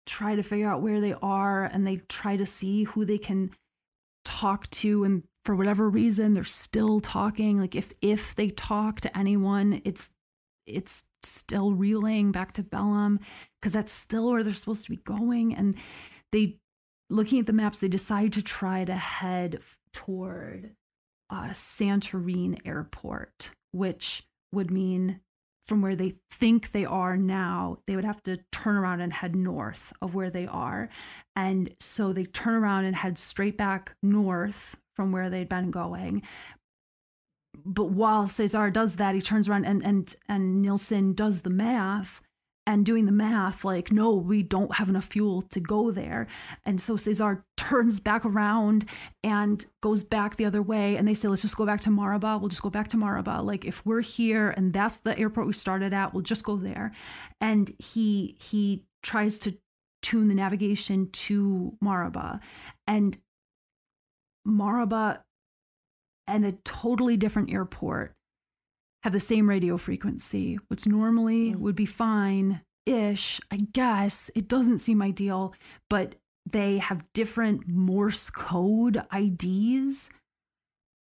[0.06, 3.52] try to figure out where they are and they try to see who they can
[4.26, 7.60] talk to and for whatever reason they're still talking.
[7.60, 10.10] Like if if they talk to anyone it's
[10.68, 13.20] it's still reeling back to Belém
[13.60, 15.76] because that's still where they're supposed to be going and
[16.32, 16.58] they
[17.12, 19.60] looking at the maps they decide to try to head
[19.94, 20.72] toward
[21.30, 25.22] uh, Santarém airport which would mean
[25.66, 29.36] from where they think they are now, they would have to turn around and head
[29.36, 30.90] north of where they are.
[31.36, 36.24] And so they turn around and head straight back north from where they'd been going.
[37.64, 42.22] But while Cesar does that, he turns around and and and Nielsen does the math
[42.68, 46.28] and doing the math like no we don't have enough fuel to go there.
[46.66, 48.86] And so cesar turns back around
[49.24, 52.40] and goes back the other way and they say let's just go back to maraba.
[52.40, 53.44] We'll just go back to maraba.
[53.44, 56.92] Like if we're here and that's the airport we started at we'll just go there.
[57.40, 59.58] And he he tries to
[60.02, 62.40] tune the navigation to maraba.
[62.86, 63.18] And
[64.48, 65.22] maraba
[66.28, 68.16] and a totally different airport
[69.04, 71.60] have the same radio frequency, which normally Mm.
[71.60, 73.40] would be fine ish.
[73.52, 75.54] I guess it doesn't seem ideal,
[75.90, 76.16] but
[76.50, 80.10] they have different Morse code IDs,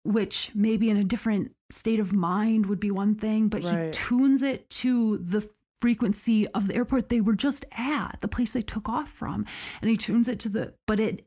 [0.03, 4.43] which maybe in a different state of mind would be one thing, but he tunes
[4.43, 5.49] it to the
[5.81, 9.45] frequency of the airport they were just at, the place they took off from.
[9.83, 11.27] And he tunes it to the, but it,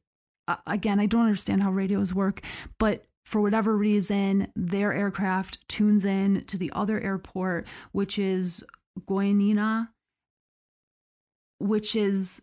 [0.66, 2.42] again, I don't understand how radios work,
[2.80, 8.64] but for whatever reason, their aircraft tunes in to the other airport, which is
[9.08, 9.90] Goiânia,
[11.60, 12.42] which is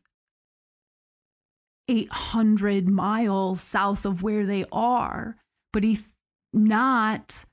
[1.88, 5.34] 800 miles south of where they are,
[5.72, 5.98] but he
[6.52, 7.44] not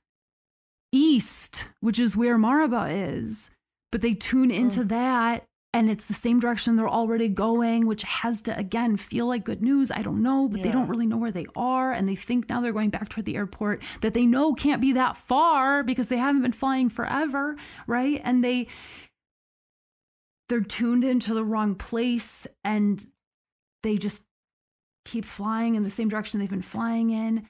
[0.92, 3.50] east, which is where Maraba is.
[3.90, 4.88] But they tune into mm.
[4.90, 5.44] that
[5.74, 9.60] and it's the same direction they're already going, which has to again feel like good
[9.60, 9.90] news.
[9.90, 11.90] I don't know, but they don't really know where they are.
[11.90, 14.92] And they think now they're going back toward the airport that they know can't be
[14.92, 17.56] that far because they haven't been flying forever,
[17.88, 18.20] right?
[18.22, 18.68] And they
[20.48, 23.04] they're tuned into the wrong place and
[23.82, 24.22] they just
[25.04, 27.48] keep flying in the same direction they've been flying in.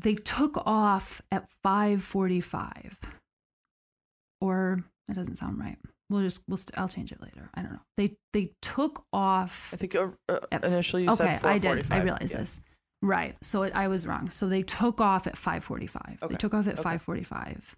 [0.00, 2.94] They took off at 5:45.
[4.40, 5.76] Or that doesn't sound right.
[6.10, 7.50] We'll just we'll st- I'll change it later.
[7.54, 7.80] I don't know.
[7.96, 11.86] They they took off I think uh, uh, initially you okay, said I did.
[11.90, 12.38] I realized Yeah.
[12.38, 12.60] this.
[13.02, 13.36] Right.
[13.42, 14.30] So it, I was wrong.
[14.30, 16.22] So they took off at 5:45.
[16.22, 16.32] Okay.
[16.32, 16.96] They took off at okay.
[16.96, 17.76] 5:45.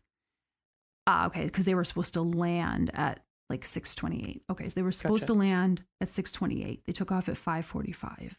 [1.07, 4.43] Ah, okay, because they were supposed to land at like 6:28.
[4.49, 5.33] Okay, so they were supposed Gotcha.
[5.33, 6.83] to land at 6:28.
[6.87, 8.37] They took off at 5:45.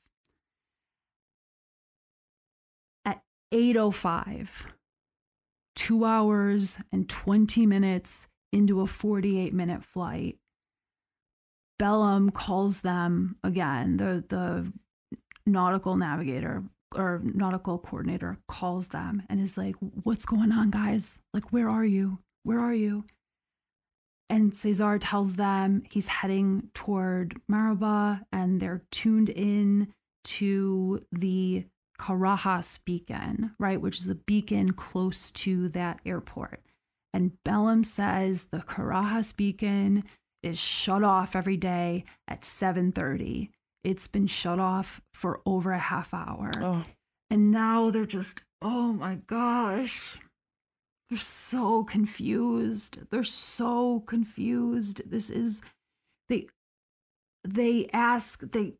[3.03, 3.21] At
[3.51, 4.67] 8:05,
[5.75, 10.37] 2 hours and 20 minutes into a 48 minute flight,
[11.81, 13.97] Belém calls them again.
[13.97, 14.71] The the
[15.45, 16.63] nautical navigator
[16.95, 21.19] or nautical coordinator calls them and is like, "What's going on, guys?
[21.33, 22.19] Like, where are you?
[22.43, 23.05] Where are you?"
[24.29, 29.93] And Cesar tells them he's heading toward Maraba, and they're tuned in
[30.23, 31.65] to the
[31.99, 36.61] Carajas beacon, right, which is a beacon close to that airport.
[37.13, 40.03] And Belém says the Carajas beacon
[40.43, 43.49] is shut off every day at 7:30.
[43.83, 46.51] It's been shut off for over a half hour.
[46.57, 46.83] Oh,
[47.29, 50.19] And now they're just, oh my gosh.
[51.09, 52.99] They're so confused.
[53.09, 55.01] They're so confused.
[55.09, 55.61] This is
[56.29, 56.47] they
[57.43, 58.75] they ask they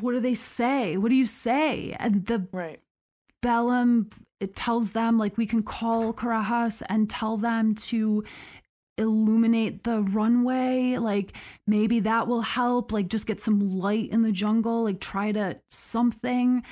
[0.00, 0.96] what do they say?
[0.96, 1.96] What do you say?
[1.98, 2.80] And the right.
[3.44, 8.24] Belém it tells them like we can call Carajas and tell them to
[8.96, 11.36] illuminate the runway like
[11.68, 15.58] maybe that will help like just get some light in the jungle like try to
[15.70, 16.62] something.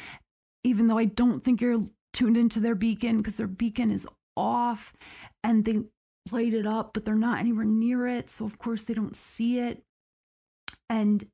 [0.65, 4.07] Even though I don't think you're tuned into their beacon because their beacon is
[4.37, 4.93] off
[5.45, 5.83] and they
[6.33, 9.59] light it up but they're not anywhere near it so of course they don't see
[9.59, 9.83] it.
[10.89, 11.27] And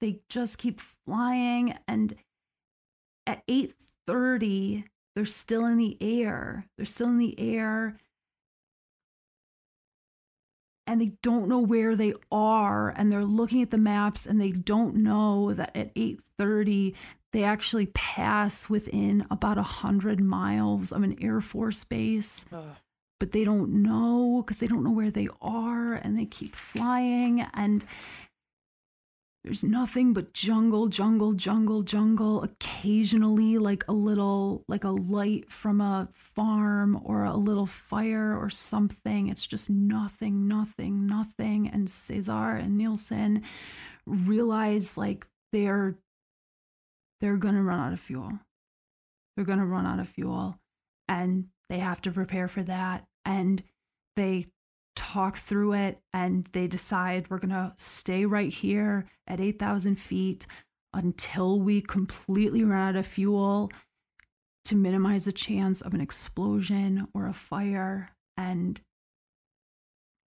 [0.00, 2.14] they just keep flying and
[3.26, 3.42] at
[4.12, 4.84] 8:30
[5.14, 6.66] they're still in the air.
[6.76, 7.98] They're still in the air.
[10.86, 14.50] And they don't know where they are and they're looking at the maps and they
[14.50, 16.94] don't know that at 8:30
[17.32, 22.44] they actually pass within about 100 miles of an air force base.
[22.52, 22.76] Ugh.
[23.20, 27.42] but they don't know because they don't know where they are and they keep flying
[27.54, 27.84] and
[29.44, 35.80] there's nothing but jungle jungle jungle jungle occasionally like a little like a light from
[35.80, 39.28] a farm or a little fire or something.
[39.28, 41.68] It's just nothing nothing nothing.
[41.68, 43.42] And cesar and nielsen
[44.06, 45.96] realize like they're
[47.20, 48.38] they're gonna run out of fuel.
[49.34, 50.60] They're gonna run out of fuel
[51.08, 53.06] and they have to prepare for that.
[53.24, 53.60] And
[54.14, 54.46] they
[54.94, 60.46] talk through it and they decide we're going to stay right here at 8,000 feet
[60.94, 63.70] until we completely run out of fuel
[64.64, 68.10] to minimize the chance of an explosion or a fire.
[68.36, 68.80] And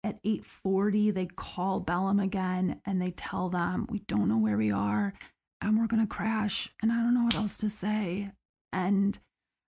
[0.02, 4.70] at 8:40 they call Belém again and they tell them we don't know where we
[4.70, 5.12] are
[5.60, 8.30] and we're going to crash and I don't know what else to say.
[8.72, 9.18] And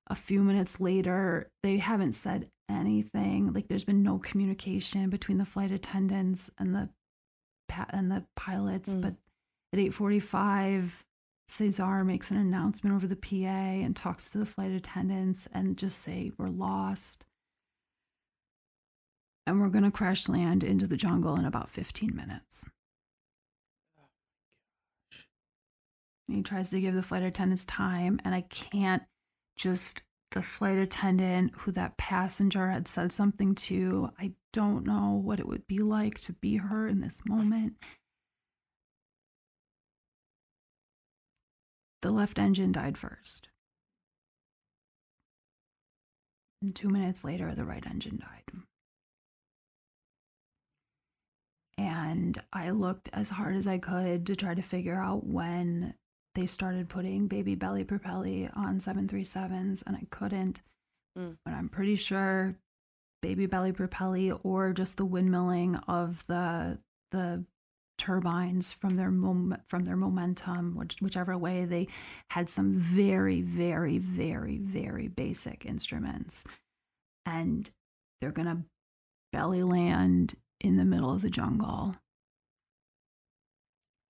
[0.07, 3.53] a few minutes later they haven't said anything.
[3.53, 6.91] Like there's been no communication between the flight attendants and the
[7.91, 9.01] and the pilots Mm.
[9.01, 9.15] but
[9.73, 11.05] at 8:45
[11.49, 15.99] Cesar makes an announcement over the PA and talks to the flight attendants and just
[15.99, 17.25] say we're lost.
[19.47, 22.65] And we're going to crash land into the jungle in about 15 minutes.
[26.29, 29.03] And he tries to give the flight attendants time and i can't
[29.57, 30.03] just
[30.33, 34.11] the flight attendant who that passenger had said something to.
[34.19, 37.75] I don't know what it would be like to be her in this moment.
[42.03, 43.49] The left engine died first.
[46.61, 48.65] And two minutes later the right engine died.
[51.79, 55.95] And i looked as hard as i could to try to figure out when
[56.35, 60.63] they started putting baby belly propelli on 737s and I couldn't.
[61.19, 61.37] Mm.
[61.45, 62.57] But I'm pretty sure
[63.21, 66.79] baby belly propelli or just the windmilling of the
[67.11, 67.45] the
[67.99, 71.87] turbines from their mom- from their momentum which, whichever way they
[72.31, 76.45] had some very very very very basic instruments
[77.25, 77.71] and
[78.21, 78.63] they're going to
[79.33, 81.95] belly land in the middle of the jungle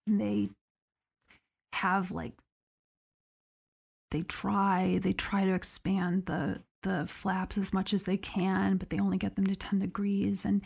[0.06, 0.48] and they
[1.74, 2.34] have like
[4.10, 8.90] they try they try to expand the the flaps as much as they can but
[8.90, 10.62] they only get them to 10 degrees and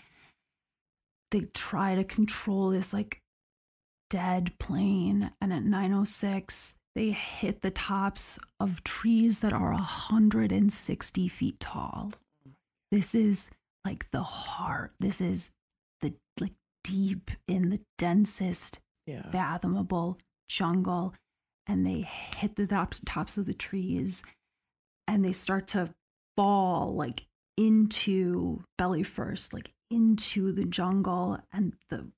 [1.31, 3.21] they try to control this like
[4.09, 11.61] dead plane and at 906 they hit the tops of trees that are 160 feet
[11.61, 12.11] tall
[12.91, 13.51] this is
[13.85, 15.51] like the heart this is
[16.01, 19.31] the like deep in the densest Yeah.
[19.31, 20.19] fathomable
[20.49, 21.15] jungle
[21.67, 24.23] and they hit the tops, of the trees
[25.07, 25.95] and they start to
[26.37, 27.27] fall like
[27.57, 32.11] into belly first like into the jungle and the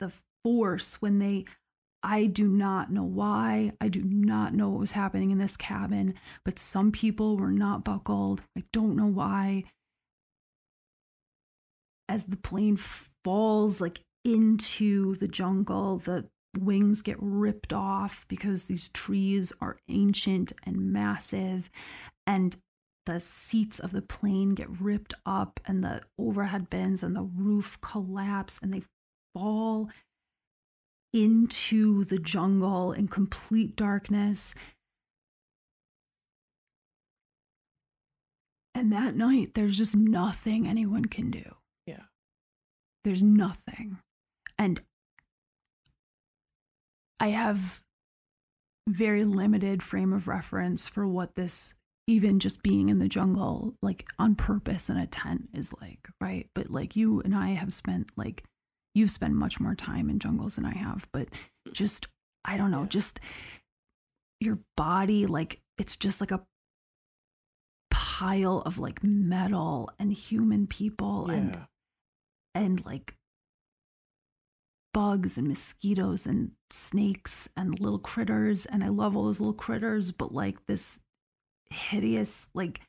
[0.00, 1.44] the force when they
[2.02, 3.72] I do not know why.
[3.80, 7.84] I do not know what was happening in this cabin, but some people were not
[7.84, 8.42] buckled.
[8.56, 9.64] I don't know why.
[12.08, 15.98] As the plane falls like into the jungle.
[15.98, 16.28] The
[16.62, 21.70] wings get ripped off because these trees are ancient and massive.
[22.26, 22.56] And
[23.06, 27.78] the seats of the plane get ripped up, and the overhead bins and the roof
[27.80, 28.82] collapse, and they
[29.34, 29.88] fall
[31.14, 34.54] into the jungle in complete darkness.
[38.74, 41.56] And that night, there's just nothing anyone can do.
[41.86, 42.02] Yeah.
[43.04, 43.98] There's nothing.
[44.58, 44.82] And
[47.20, 47.80] I have
[48.88, 51.74] very limited frame of reference for what this
[52.06, 56.48] even just being in the jungle like on purpose in a tent is like, right?
[56.54, 58.44] But like you and I have spent like
[58.94, 61.28] you've spent much more time in jungles than I have, but
[61.72, 62.06] just
[62.44, 63.20] I don't know, just
[64.40, 66.42] your body like it's just like a
[67.90, 71.58] pile of like metal and human people and
[72.54, 73.14] and like
[74.98, 80.10] bugs and mosquitoes and snakes and little critters and I love all those little critters
[80.10, 80.98] but like this
[81.70, 82.80] hideous like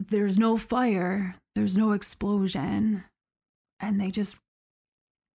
[0.00, 3.04] there's no fire there's no explosion
[3.78, 4.36] and they just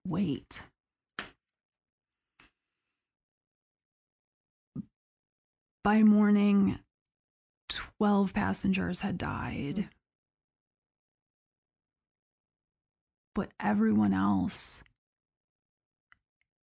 [0.07, 0.63] wait.
[5.85, 6.79] By morning
[7.69, 9.91] 12 passengers had died
[13.35, 14.83] but everyone else,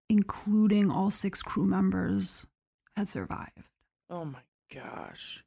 [0.09, 2.45] including all six crew members,
[2.95, 3.63] had survived.
[4.09, 4.39] Oh my
[4.74, 5.43] gosh.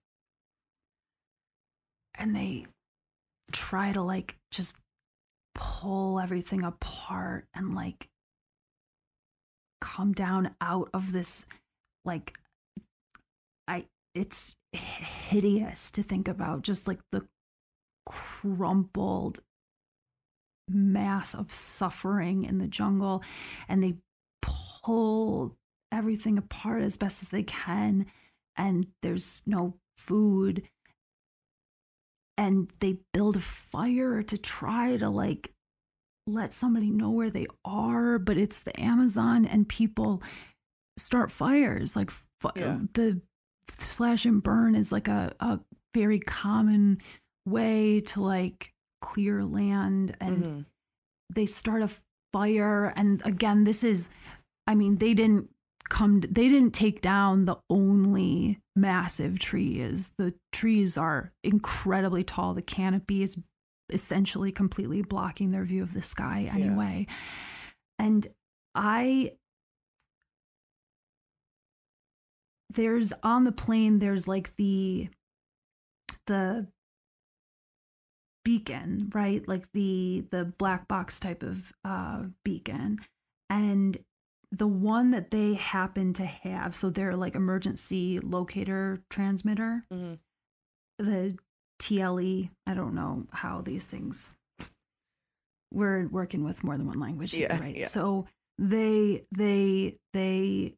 [2.15, 2.67] And they
[3.53, 4.77] try to like just
[5.55, 8.09] pull everything apart and like
[9.81, 11.45] come down out of this
[12.05, 12.39] like
[13.69, 17.27] I it's hideous to think about just like the
[18.07, 19.41] crumpled
[20.75, 23.23] mass of suffering in the jungle
[23.69, 23.95] and they
[24.41, 25.57] pull
[25.91, 28.07] everything apart as best as they can
[28.57, 30.63] and there's no food
[32.39, 35.53] and they build a fire to try to like
[36.27, 40.23] let somebody know where they are but it's the amazon and people
[40.97, 42.11] start fires like
[42.41, 42.79] fi- Yeah.
[42.95, 43.21] the
[43.79, 45.61] slash and burn is like a, a
[45.95, 46.99] very common
[47.47, 48.73] way to like
[49.03, 50.67] clear land and Mhm.
[51.35, 51.91] they start a
[52.33, 52.87] fire.
[52.97, 54.09] And again this is
[54.67, 55.51] i mean they didn't
[55.91, 60.11] come they didn't take down the only massive trees.
[60.17, 62.55] The trees are incredibly tall.
[62.55, 63.37] The canopy is
[63.91, 67.07] essentially completely blocking their view of the sky anyway.
[67.99, 68.27] And
[68.75, 69.33] i
[72.71, 75.09] there's on the plane there's like the
[76.27, 76.67] the
[78.45, 82.99] beacon right like the the black box type of uh beacon
[83.49, 83.99] and
[84.51, 90.19] the one that they happen to have so they're like emergency locator transmitter Mhm.
[90.99, 91.37] the
[91.79, 92.19] tle
[92.67, 94.33] i don't know how these things
[95.73, 97.87] we're working with more than one language Yeah, right yeah.
[97.87, 98.27] so
[98.59, 100.75] they they they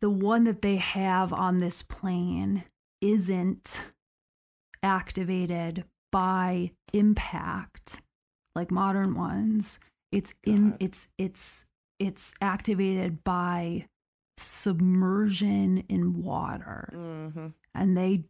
[0.00, 2.64] the one that they have on this plane
[3.02, 3.82] isn't
[4.84, 8.00] activated by impact
[8.54, 9.80] like modern ones
[10.12, 10.76] it's in God.
[10.80, 11.66] it's it's
[11.98, 13.86] it's activated by
[14.36, 17.52] submersion in water Mhm.
[17.74, 18.24] and they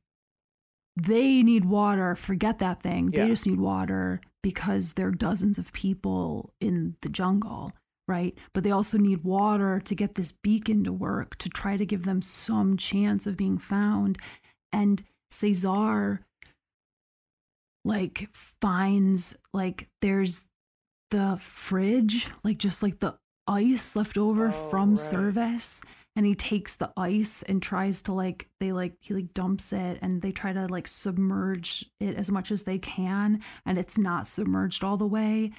[0.97, 3.23] they need water forget that thing Yeah.
[3.25, 7.73] they just need water because there are dozens of people in the jungle
[8.07, 11.87] right but they also need water to get this beacon to work to try to
[11.87, 14.19] give them some chance of being found
[14.73, 16.21] and cesar
[17.85, 20.47] like finds like there's
[21.11, 23.17] the fridge like just like the
[23.47, 24.99] ice left over Oh, from right.
[24.99, 25.81] service
[26.17, 29.99] and he takes the ice and tries to like they like he like dumps it
[30.01, 34.27] and they try to like submerge it as much as they can and it's not
[34.27, 35.53] submerged all the way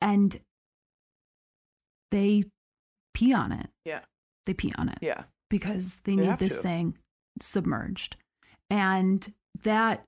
[0.00, 0.40] and
[2.10, 2.44] they
[3.14, 4.00] pee on it Yeah.
[4.46, 5.24] they pee on it Yeah.
[5.50, 6.62] because they They need this to.
[6.62, 6.98] thing
[7.40, 8.16] submerged.
[8.70, 10.04] And that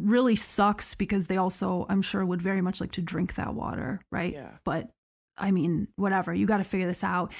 [0.00, 4.00] really sucks because they also, I'm sure, would very much like to drink that water,
[4.10, 4.32] right?
[4.32, 4.52] Yeah.
[4.64, 4.90] But
[5.36, 7.32] I mean, whatever, you got to figure this out.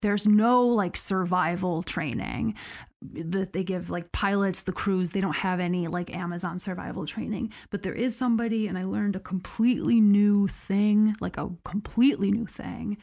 [0.00, 2.54] There's no like survival training
[3.02, 7.52] that they give like pilots, the crews, they don't have any like Amazon survival training.
[7.70, 12.46] But there is somebody, and I learned a completely new thing, like a completely new
[12.46, 12.98] thing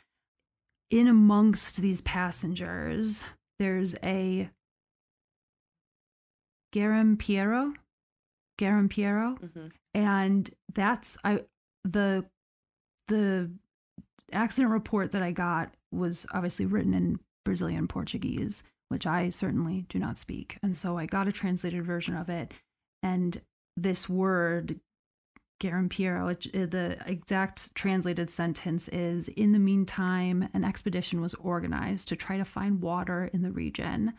[0.90, 3.24] in amongst these passengers,
[3.60, 4.50] there's a
[6.74, 7.74] Garimpeiro,
[8.60, 9.72] Garimpeiro, Mhm.
[9.94, 11.46] and that's I
[11.84, 12.30] the
[13.08, 13.52] the
[14.32, 19.98] accident report that I got was obviously written in Brazilian Portuguese, which I certainly do
[19.98, 20.60] not speak.
[20.62, 22.54] And so I got a translated version of it.
[23.02, 23.42] And
[23.76, 24.80] this word,
[25.60, 32.16] Which- uh, the exact translated sentence is In the meantime, an expedition was organized to
[32.16, 34.14] try to find water in the region.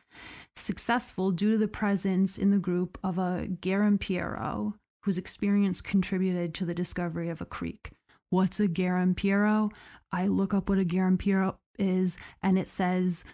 [0.57, 4.74] Successful due to the presence in the group of a Garimpeiro,
[5.05, 7.91] whose experience contributed to the discovery of a creek.
[8.28, 9.70] What's a Garimpeiro?
[10.12, 13.24] I look up what a Garimpeiro is, and it says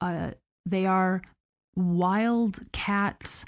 [0.00, 0.32] uh,
[0.66, 1.22] they are
[1.74, 3.44] wild cat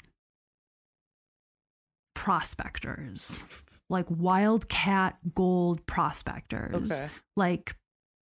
[2.15, 7.09] prospectors, like wildcat gold prospectors, Okay.
[7.35, 7.75] like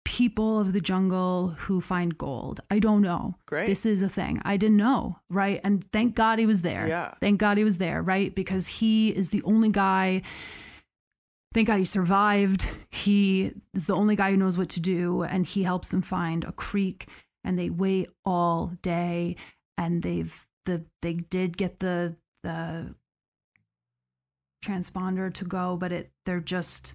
[0.05, 2.61] people of the jungle who find gold.
[2.71, 3.35] I don't know.
[3.47, 3.67] Great.
[3.67, 4.41] This is a thing.
[4.45, 5.61] I didn't know, right?
[5.65, 6.87] And thank God he was there.
[6.87, 7.15] Yeah.
[7.21, 8.33] Thank God he was there, right?
[8.35, 10.23] Because he is the only guy.
[11.55, 12.69] Thank God he survived.
[12.91, 16.45] He is the only guy who knows what to do, and he helps them find
[16.45, 17.09] a creek.
[17.43, 19.37] And they wait all day,
[19.79, 22.95] and they've the they did get the the
[24.67, 26.95] transponder to go, but it they're just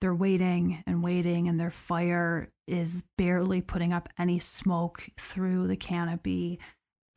[0.00, 5.76] they're waiting and waiting, and their fire is barely putting up any smoke through the
[5.76, 6.58] canopy,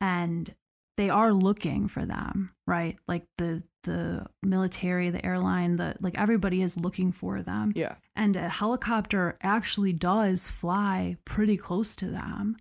[0.00, 0.54] and
[0.96, 2.96] they are looking for them, right?
[3.06, 7.72] Like the the military, the airline, the like everybody is looking for them.
[7.74, 7.96] Yeah.
[8.14, 12.56] And a helicopter actually does fly pretty close to them,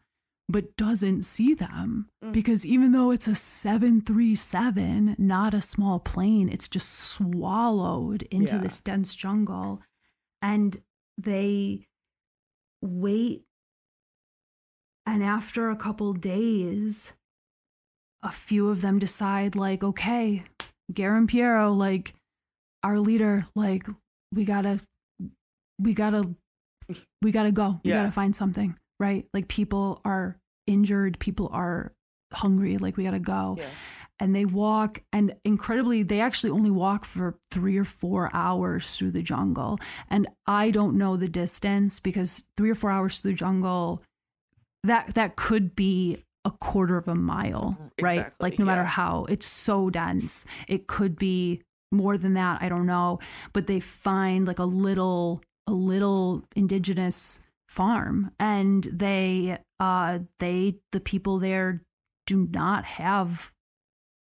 [0.51, 2.07] but doesn't see them.
[2.23, 2.31] Mm.
[2.33, 8.61] Because even though it's a 737, not a small plane, it's just swallowed into Yeah.
[8.61, 9.81] this dense jungle.
[10.41, 10.81] And
[11.17, 11.87] they
[12.81, 13.43] wait.
[15.05, 17.13] And after a couple days,
[18.23, 20.43] a few of them decide, like, okay,
[20.91, 22.13] Garimpeiro, like,
[22.83, 23.87] our leader, like,
[24.31, 24.79] we gotta,
[25.79, 26.35] we gotta,
[27.21, 27.79] we gotta go.
[27.83, 29.27] We gotta find something, right?
[29.33, 30.37] Like, people are
[30.68, 31.93] injured, people are
[32.34, 33.55] hungry, like, we gotta go.
[33.57, 33.66] Yeah.
[34.20, 39.12] And they walk, and incredibly, they actually only walk for three or four hours through
[39.12, 39.80] the jungle.
[40.09, 44.03] And I don't know the distance because three or four hours through the jungle,
[44.84, 48.05] that that could be a quarter of a mile, mm-hmm.
[48.05, 48.18] right?
[48.20, 52.62] Exactly, Like no matter how it's so dense, it could be more than that.
[52.62, 53.20] I don't know,
[53.53, 57.39] but they find like a little a little indigenous
[57.72, 61.82] farm, and they uh they the people there
[62.28, 63.51] do not have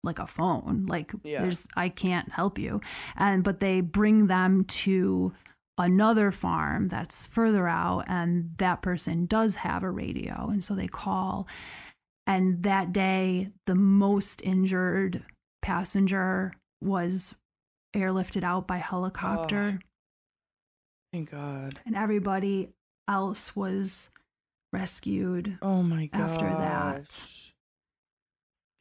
[0.03, 1.41] like a phone like Yeah.
[1.41, 2.79] there's i can't help you
[3.15, 5.33] and but they bring them to
[5.77, 10.87] another farm that's further out and that person does have a radio and so they
[10.87, 11.47] call
[12.27, 15.23] and that day the most injured
[15.61, 17.33] passenger was
[17.95, 19.79] airlifted out by helicopter
[21.11, 21.79] Thank God.
[21.85, 22.69] and everybody
[23.07, 24.09] else was
[24.73, 26.21] rescued Oh my god.
[26.21, 27.51] After that.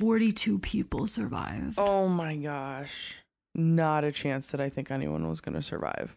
[0.01, 3.22] 42 people survived Oh my gosh.
[3.55, 6.16] Not a chance that I think anyone was going to survive.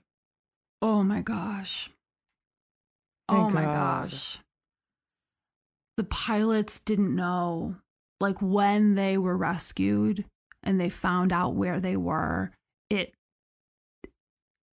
[0.81, 1.89] Oh my gosh.
[3.29, 4.09] oh my God.
[4.09, 4.39] gosh.
[5.97, 7.75] The pilots didn't know,
[8.21, 10.25] like when they were rescued
[10.63, 12.51] and they found out where they were,
[12.89, 13.13] it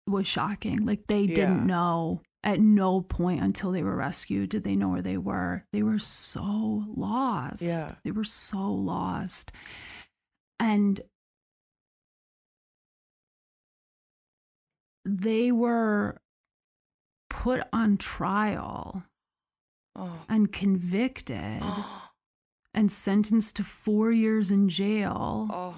[0.07, 0.85] was shocking.
[0.87, 1.35] Like they Yeah.
[1.35, 5.65] didn't know at no point until they were rescued did they know where they were.
[5.73, 7.63] They were so lost.
[7.63, 7.95] Yeah.
[8.05, 9.51] They were so lost.
[10.61, 11.01] And
[15.05, 16.21] they were
[17.31, 19.03] put on trial
[19.97, 20.25] Oh.
[20.29, 21.63] and convicted
[22.75, 25.49] and sentenced to four years in jail.
[25.53, 25.75] oh.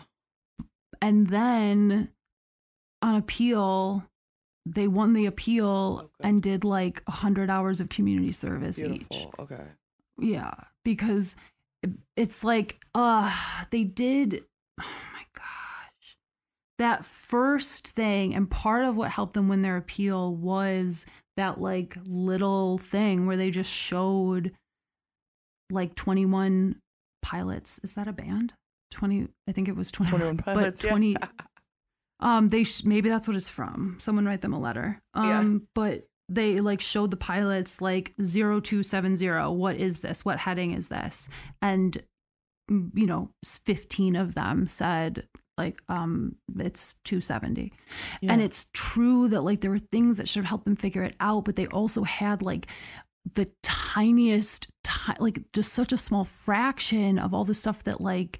[1.02, 2.08] And then
[3.02, 4.04] on appeal,
[4.68, 6.28] they won the appeal Okay.
[6.28, 9.26] and did like 100 hours of community service each.
[9.38, 9.62] Okay.
[10.18, 10.54] Yeah,
[10.84, 11.36] because
[12.16, 13.32] it's like, uh,
[13.70, 14.42] they did.
[14.80, 16.16] Oh my gosh.
[16.78, 21.06] That first thing, and part of what helped them win their appeal was
[21.36, 24.52] that like little thing where they just showed
[25.70, 26.76] like 21
[27.22, 27.78] pilots.
[27.84, 28.52] Is that a band?
[28.90, 30.20] 20, I think it was 21.
[30.20, 30.82] 21 pilots.
[30.82, 31.16] but yeah.
[32.20, 33.96] 20, um, they sh- maybe that's what it's from.
[33.98, 35.00] Someone write them a letter.
[35.14, 35.40] Yeah.
[35.40, 39.28] Um, but they like showed the pilots like 0270.
[39.54, 40.24] What is this?
[40.24, 41.28] What heading is this?
[41.62, 42.02] And
[42.70, 47.72] mm, you know, 15 of them said like um it's 270.
[48.22, 51.14] And it's true that like there were things that should have helped them figure it
[51.20, 52.66] out, but they also had like
[53.34, 58.38] the tiniest ti- like just such a small fraction of all the stuff that like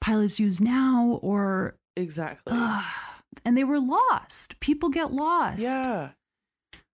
[0.00, 2.52] pilots use now or exactly.
[2.56, 2.84] Ugh.
[3.44, 4.58] And they were lost.
[4.60, 5.60] People get lost.
[5.60, 6.10] Yeah.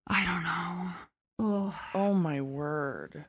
[0.07, 0.93] I don't know.
[1.39, 3.25] Oh, Oh my word.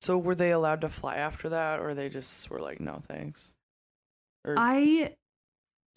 [0.00, 3.54] So were they allowed to fly after that, or they just were like, no thanks?
[4.44, 5.14] Or I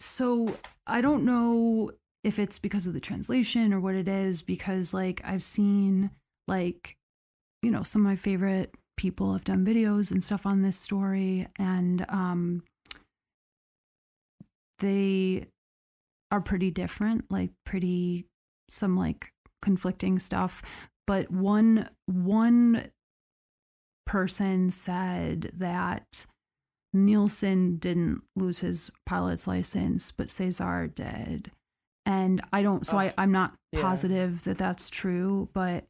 [0.00, 0.56] so
[0.86, 1.92] I don't know
[2.24, 6.10] if it's because of the translation or what it is because like I've seen
[6.48, 6.96] like
[7.62, 11.48] you know some of my favorite people have done videos and stuff on this story
[11.58, 12.62] and um
[14.80, 15.46] they
[16.32, 18.26] are pretty different like pretty
[18.68, 20.62] some like conflicting stuff
[21.06, 22.90] but one one
[24.06, 26.26] person said that
[26.92, 31.50] Nielsen didn't lose his pilot's license, but Cesar did.
[32.04, 33.80] And I don't, so I, I'm not yeah.
[33.80, 35.86] positive that that's true, but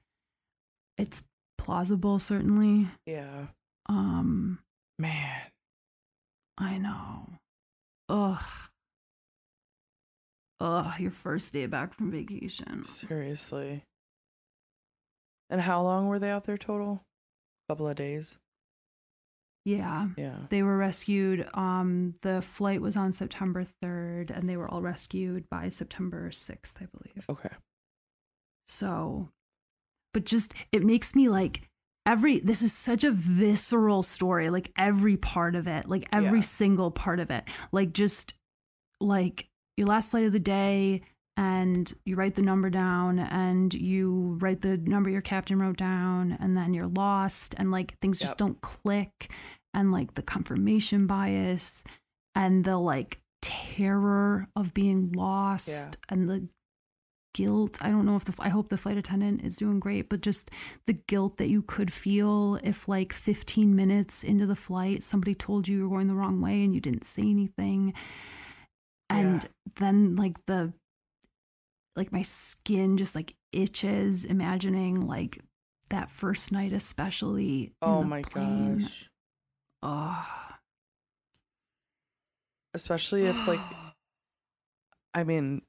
[0.98, 1.24] it's
[1.58, 2.88] plausible, certainly.
[3.06, 3.46] yeah,
[3.88, 4.60] Um,
[4.98, 5.40] man.
[6.58, 7.30] I know.
[8.08, 8.42] Ugh.
[10.62, 12.84] Ugh, your first day back from vacation.
[12.84, 13.82] Seriously.
[15.50, 17.02] And how long were they out there total?
[17.68, 18.36] couple of days.
[19.64, 20.08] Yeah.
[20.16, 20.38] Yeah.
[20.50, 21.48] They were rescued.
[21.54, 26.72] Um, the flight was on September 3rd, and they were all rescued by September 6th,
[26.80, 27.24] I believe.
[27.28, 27.54] Okay.
[28.68, 29.30] So,
[30.12, 31.62] but just it makes me like
[32.04, 36.44] every this is such a visceral story, like every part of it, like every Yeah.
[36.44, 37.44] single part of it.
[37.70, 38.34] Like just
[39.00, 41.02] like your last flight of the day
[41.36, 46.36] and you write the number down and you write the number your captain wrote down
[46.40, 49.32] and then you're lost and like things just don't click
[49.72, 51.84] and like the confirmation bias
[52.34, 56.48] and the like terror of being lost and the
[57.34, 57.78] guilt.
[57.80, 60.50] I don't know if the I hope the flight attendant is doing great, but just
[60.86, 65.66] the guilt that you could feel if like 15 minutes into the flight somebody told
[65.66, 67.94] you you were going the wrong way and you didn't say anything.
[69.12, 69.48] And Yeah.
[69.76, 70.72] then like the
[71.96, 75.38] like my skin just like itches imagining like
[75.90, 77.72] that first night especially.
[77.82, 78.78] Oh my plane.
[78.80, 79.10] gosh.
[79.82, 80.26] Oh.
[82.74, 83.60] Especially if like
[85.14, 85.62] I mean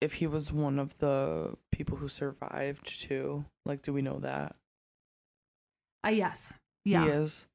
[0.00, 3.46] if he was one of the people who survived too.
[3.64, 4.54] Like do we know that?
[6.06, 6.52] Uh, yes.
[6.84, 7.04] Yeah.
[7.04, 7.46] He is.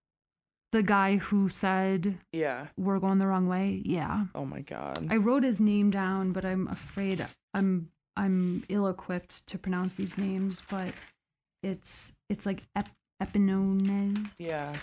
[0.73, 2.67] The guy who said Yeah.
[2.77, 3.81] we're going the wrong way.
[3.85, 4.25] Yeah.
[4.33, 5.05] Oh my god.
[5.09, 10.63] I wrote his name down, but I'm afraid I'm I'm ill-equipped to pronounce these names.
[10.67, 10.93] But
[11.61, 12.89] it's it's like Ep-
[13.21, 14.31] Epinones.
[14.39, 14.75] yeah.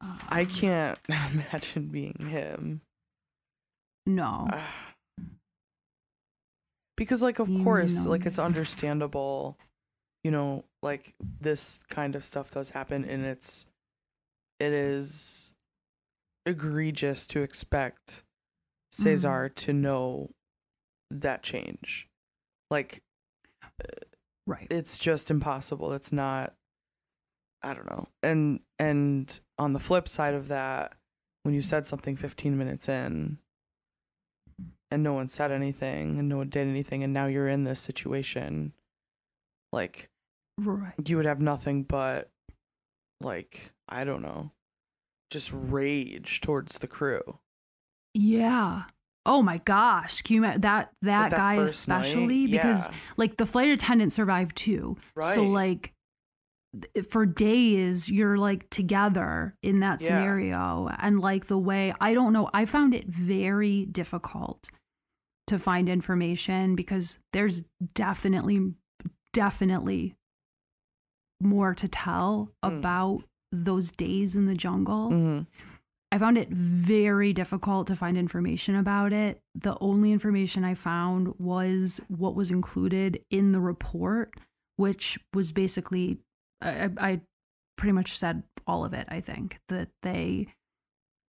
[0.00, 2.80] Um, I can't imagine being him.
[4.06, 4.48] No.
[6.96, 9.56] because like of You course know like it's understandable
[10.24, 13.66] you know like this kind of stuff does happen and it's
[14.60, 15.52] it is
[16.46, 19.02] egregious to expect mm-hmm.
[19.02, 20.30] Cesar to know
[21.10, 22.08] that change
[22.70, 23.02] like
[24.46, 24.66] right.
[24.70, 26.54] it's just impossible it's not
[27.62, 30.94] i don't know and and on the flip side of that
[31.42, 33.38] when you said something 15 minutes in
[34.90, 37.80] and no one said anything and no one did anything and now you're in this
[37.80, 38.72] situation
[39.72, 40.08] like
[40.58, 40.92] right.
[41.06, 42.30] you would have nothing but
[43.20, 44.50] like i don't know
[45.30, 47.38] just rage towards the crew
[48.14, 48.84] Yeah.
[49.26, 50.22] Oh my gosh.
[50.22, 52.00] Can you that that, that guy first night?
[52.00, 52.94] especially because Yeah.
[53.18, 54.96] like the flight attendant survived too.
[55.14, 55.34] Right.
[55.34, 55.92] So like
[57.10, 60.08] for days you're like together in that Yeah.
[60.08, 64.70] scenario and like the way I don't know I found it very difficult
[65.48, 67.64] to find information because there's
[67.94, 68.72] definitely
[69.34, 70.14] definitely
[71.40, 72.78] more to tell Mm.
[72.78, 75.10] about those days in the jungle.
[75.10, 75.46] Mhm.
[76.10, 79.42] I found it very difficult to find information about it.
[79.54, 84.34] The only information I found was what was included in the report,
[84.76, 86.18] which was basically,
[86.60, 87.20] I, I I
[87.76, 90.48] pretty much said all of it, I think, that they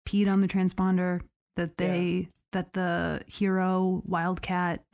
[0.09, 1.21] peed on the transponder,
[1.57, 4.85] that they, that the hero, Wildcat,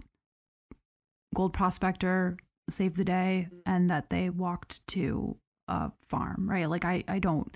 [1.35, 2.37] gold prospector
[2.71, 5.37] saved the day, and that they walked to
[5.69, 6.69] a farm, right?
[6.69, 7.55] Like, I, I don't,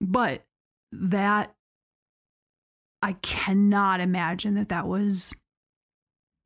[0.00, 0.44] but
[0.92, 1.54] that
[3.02, 5.32] I cannot imagine that that was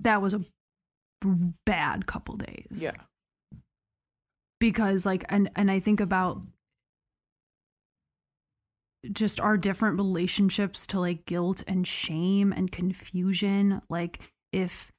[0.00, 0.44] that was a
[1.64, 2.66] bad couple days.
[2.70, 2.92] yeah
[4.58, 6.42] Because like and and I think about
[9.12, 14.20] just our different relationships to like guilt and shame and confusion like
[14.52, 14.92] if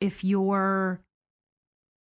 [0.00, 1.02] if you're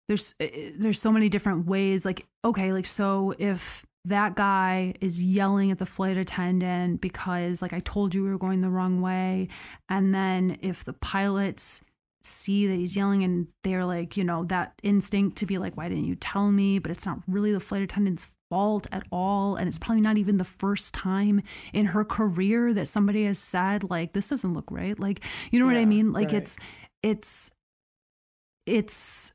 [0.07, 5.23] there's eh, there's so many different ways like okay like so if that guy is
[5.23, 9.01] yelling at the flight attendant because like I told you we were going the wrong
[9.01, 9.47] way
[9.87, 11.81] and then if the pilots
[12.23, 15.89] see that he's yelling and they're like, you know, that instinct to be like, why
[15.89, 16.79] didn't you tell me?
[16.79, 19.55] But it's not really the flight attendant's fault at all.
[19.55, 21.41] And it's probably not even the first time
[21.73, 24.97] in her career that somebody has said, like, this doesn't look right.
[24.97, 26.13] Like, you know what I mean?
[26.13, 26.35] Like, right.
[26.35, 26.57] it's,
[27.01, 27.51] it's,
[28.65, 29.33] it's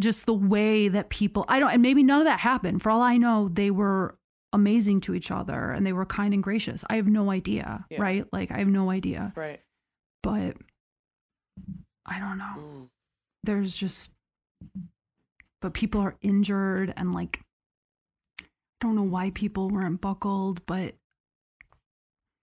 [0.00, 2.82] just the way that people, I don't, and maybe none of that happened.
[2.82, 4.16] For all I know, they were
[4.52, 6.84] amazing to each other and they were kind and gracious.
[6.88, 8.00] I have no idea, Yeah.
[8.00, 8.24] right?
[8.32, 9.32] Like, I have no idea.
[9.36, 9.60] Right.
[10.22, 10.56] But
[12.06, 12.90] I don't know Ooh.
[13.44, 14.12] there's just
[15.60, 17.40] but people are injured and like
[18.40, 18.44] I
[18.80, 20.94] don't know why people weren't buckled but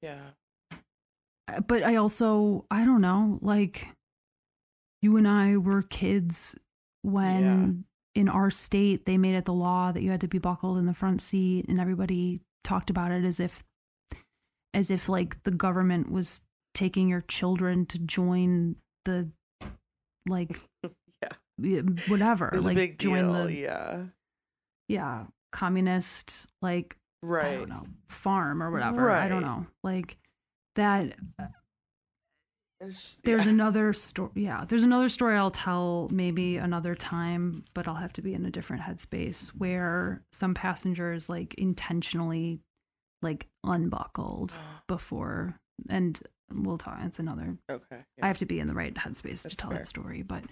[0.04, 0.22] Yeah.
[1.68, 3.88] but I also I don't know like
[5.02, 6.56] you and I were kids
[7.06, 7.86] when
[8.16, 10.86] in our state they made it the law that you had to be buckled in
[10.86, 13.64] the front seat and everybody talked about it as if
[14.74, 16.42] as if like the government was
[16.74, 18.76] taking your children to join
[19.06, 19.30] the
[20.28, 20.60] like
[21.22, 21.30] Yeah.
[21.58, 23.46] yeah, whatever It's like a big join deal.
[23.46, 24.06] the yeah.
[24.90, 27.58] yeah communist like I Right.
[27.58, 30.18] don't know farm or whatever I don't know like
[30.76, 31.46] that uh,
[32.80, 33.50] There's yeah.
[33.50, 38.22] another story yeah there's another story i'll tell maybe another time but i'll have to
[38.22, 42.60] be in a different headspace where some passengers like intentionally
[43.22, 44.54] like unbuckled
[44.88, 45.60] before
[45.90, 46.20] and
[46.54, 48.04] we'll talk it's another Okay.
[48.22, 49.80] i have to be in the right headspace to tell fair.
[49.80, 50.44] that story but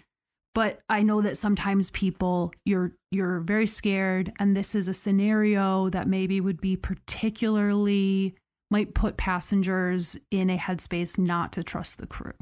[0.56, 5.90] but i know that sometimes people you're you're very scared and this is a scenario
[5.90, 8.36] that maybe would be particularly
[8.74, 12.34] might put passengers in a headspace not to trust the crew.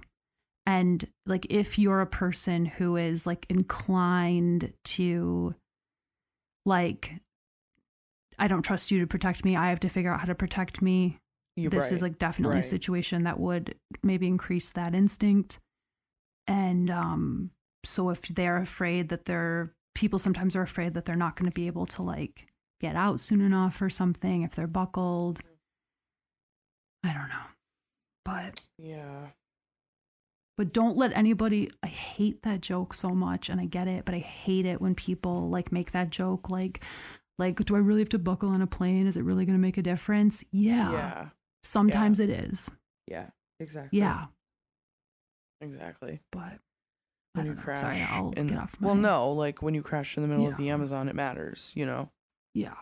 [0.65, 5.53] And like if you're a person who is like inclined to
[6.65, 7.15] like
[8.39, 9.57] i don't trust you to protect me.
[9.57, 11.17] I have to figure out how to protect me
[11.57, 15.59] You're this is like definitely a situation that would maybe increase that instinct.
[16.47, 17.51] And um
[17.83, 21.53] so if they're afraid that they're people sometimes are afraid that they're not going to
[21.53, 22.47] be able to like
[22.79, 25.41] get out soon enough or something if they're buckled
[27.03, 27.45] i don't know
[28.25, 29.27] but Yeah.
[30.57, 34.13] but don't let anybody i hate that joke so much and i get it but
[34.15, 36.83] i hate it when people like make that joke like
[37.39, 39.61] like do i really have to buckle on a plane is it really going to
[39.61, 41.29] make a difference yeah, Yeah.
[41.63, 42.69] sometimes it is
[43.07, 43.27] Yeah.
[43.59, 43.99] Exactly.
[43.99, 44.25] yeah
[45.61, 46.19] Exactly.
[46.31, 46.59] but
[47.33, 47.61] When you know.
[47.61, 47.79] crash.
[47.81, 48.73] Sorry, I'll in, get off.
[48.81, 51.85] Well, no, like when you crash in the middle of the Amazon, it matters, you
[51.85, 52.09] know?
[52.55, 52.73] Yeah.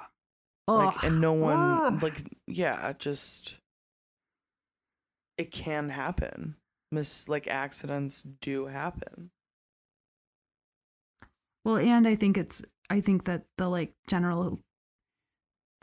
[0.68, 1.04] Like, Ugh.
[1.04, 2.02] and no one, Ugh.
[2.04, 3.58] like, yeah, just,
[5.40, 6.56] it can happen.
[6.92, 9.32] Miss, like, accidents do happen.
[11.66, 14.60] Well, and I think it's I think that the like general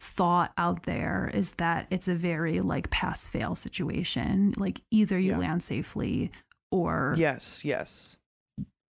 [0.01, 4.53] thought out there is that it's a very like pass fail situation.
[4.57, 5.39] Like either you Yeah.
[5.39, 6.33] land safely
[6.73, 8.17] or Yes, yes.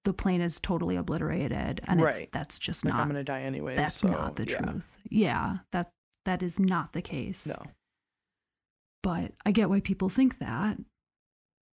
[0.05, 2.23] the plane is totally obliterated and Right.
[2.23, 3.77] it's that's just Like, not I'm going to die anyways.
[3.77, 4.57] that's so, not the yeah.
[4.61, 4.97] truth.
[5.09, 5.91] Yeah, that
[6.25, 7.47] that is not the case.
[7.47, 7.71] No.
[9.03, 10.77] But I get why people think that,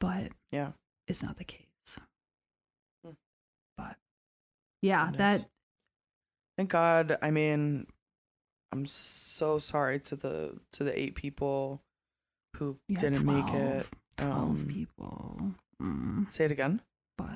[0.00, 0.72] but Yeah.
[1.08, 1.60] it's not the case.
[3.04, 3.12] Hmm.
[3.76, 3.96] But
[4.82, 5.42] yeah, Goodness.
[5.42, 5.50] that
[6.56, 7.16] Thank God.
[7.20, 7.86] I mean,
[8.70, 11.82] I'm so sorry to the to the eight people
[12.56, 13.86] who yeah, didn't make it.
[14.18, 15.54] 12 Um, people.
[15.82, 16.80] Mm, Say it again.
[17.18, 17.28] but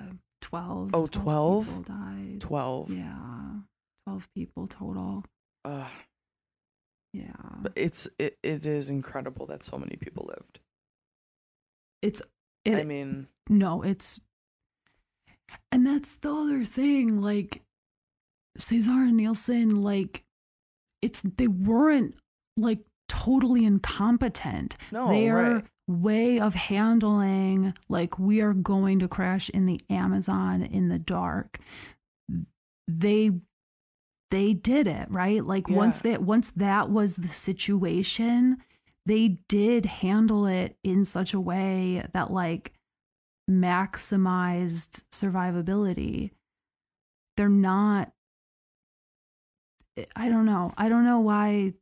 [0.42, 0.90] 12.
[0.94, 1.66] Oh, 12?
[1.66, 2.40] people died.
[2.40, 2.90] Twelve.
[2.92, 3.60] Yeah.
[4.06, 5.24] 12 people total.
[5.64, 5.90] Ugh.
[7.12, 7.32] Yeah.
[7.62, 10.60] But it's it, it is incredible that so many people lived.
[12.02, 12.22] It's
[12.64, 14.20] it, I mean, no, it's
[15.72, 17.62] and that's the other thing like
[18.58, 20.24] Cesar and Nielsen like
[21.02, 22.14] it's they weren't
[22.56, 24.76] like totally incompetent.
[24.92, 25.64] no, their right.
[25.86, 31.58] way of handling like we are going to crash in the amazon in the dark
[32.86, 33.30] they
[34.30, 38.58] they did it right like once that once that was the situation
[39.06, 42.72] they did handle it in such a way that like
[43.50, 46.30] maximized survivability
[47.36, 48.12] they're not
[50.14, 51.72] i don't know i don't know why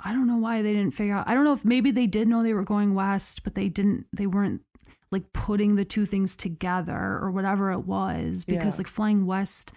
[0.00, 1.28] I don't know why they didn't figure out.
[1.28, 4.06] I don't know if maybe they did know they were going west, but they didn't.
[4.12, 4.62] They weren't
[5.10, 8.44] like putting the two things together or whatever it was.
[8.44, 8.78] Because Yeah.
[8.80, 9.72] like flying west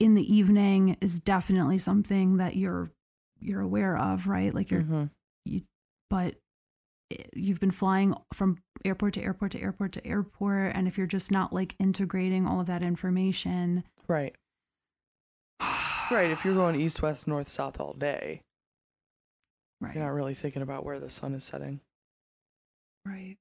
[0.00, 2.90] in the evening is definitely something that you're
[3.40, 4.54] you're aware of, right?
[4.54, 5.10] Like you're, Mhm.
[6.08, 6.36] but
[7.34, 11.30] you've been flying from airport to airport to airport to airport, and if you're just
[11.30, 14.34] not like integrating all of that information, right.
[16.10, 16.30] Right.
[16.30, 18.42] If you're going east, west, north, south all day,
[19.80, 19.94] Right.
[19.94, 21.80] you're not really thinking about where the sun is setting.
[23.06, 23.36] Right.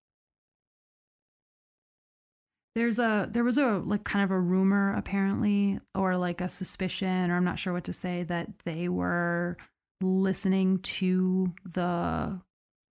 [2.76, 7.30] There's a there was a like kind of a rumor apparently or like a suspicion
[7.30, 9.58] or I'm not sure what to say that they were
[10.02, 12.42] listening to the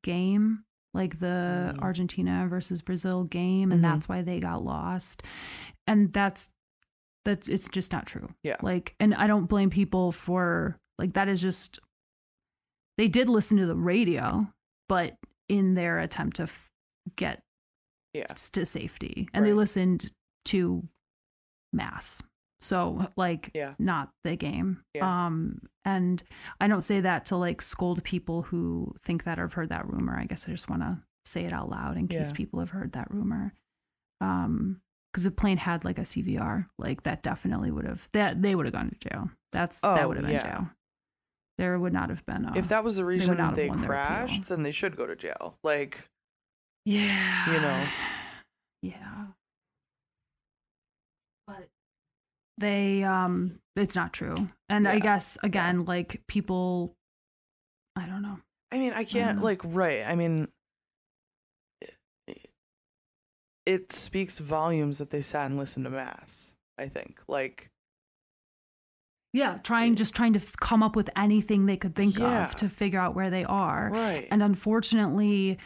[0.05, 0.65] game
[0.95, 1.79] like the Mm.
[1.81, 3.83] Argentina versus Brazil game and Mhm.
[3.83, 5.23] that's why they got lost.
[5.87, 6.49] And that's
[7.25, 8.29] that's it's just not true.
[8.45, 8.57] Yeah.
[8.63, 11.81] Like and I don't blame people for like that is just
[12.99, 14.47] they did listen to the radio
[14.89, 15.17] but
[15.49, 16.71] in their attempt to f-
[17.17, 17.43] get
[18.15, 18.27] Yeah.
[18.27, 20.11] to safety and they listened
[20.47, 20.87] to
[21.73, 22.23] mass
[22.61, 23.75] so like Yeah.
[23.79, 25.27] not the game Yeah.
[25.27, 26.23] um and
[26.61, 29.89] i don't say that to like scold people who think that or have heard that
[29.89, 32.37] rumor i guess i just want to say it out loud in case Yeah.
[32.37, 33.55] people have heard that rumor
[34.21, 34.81] um
[35.13, 38.67] because the plane had like a cvr like that definitely would have that they would
[38.67, 40.43] have gone to jail that's that Oh, would have been yeah.
[40.59, 40.71] jail
[41.59, 44.63] there would not have been a, if that was the reason have they crashed, then
[44.63, 45.59] they should go to jail.
[45.63, 46.09] Like,
[46.85, 47.53] Yeah.
[47.55, 47.89] You know.
[48.83, 49.27] Yeah.
[51.47, 51.69] But
[52.59, 54.35] they um it's not true.
[54.69, 56.95] And I guess again like people
[57.97, 58.39] I don't know.
[58.73, 59.45] I mean, I can't, know.
[59.45, 60.03] like, right.
[60.07, 60.49] I mean,
[62.27, 62.49] it,
[63.67, 67.21] it speaks volumes that they sat and listened to Mass, I think.
[67.29, 67.69] Like,
[69.35, 72.47] Yeah, trying just trying to f- come up with anything they could think Yeah.
[72.47, 73.91] of to figure out where they are.
[73.93, 74.27] right.
[74.31, 75.59] And unfortunately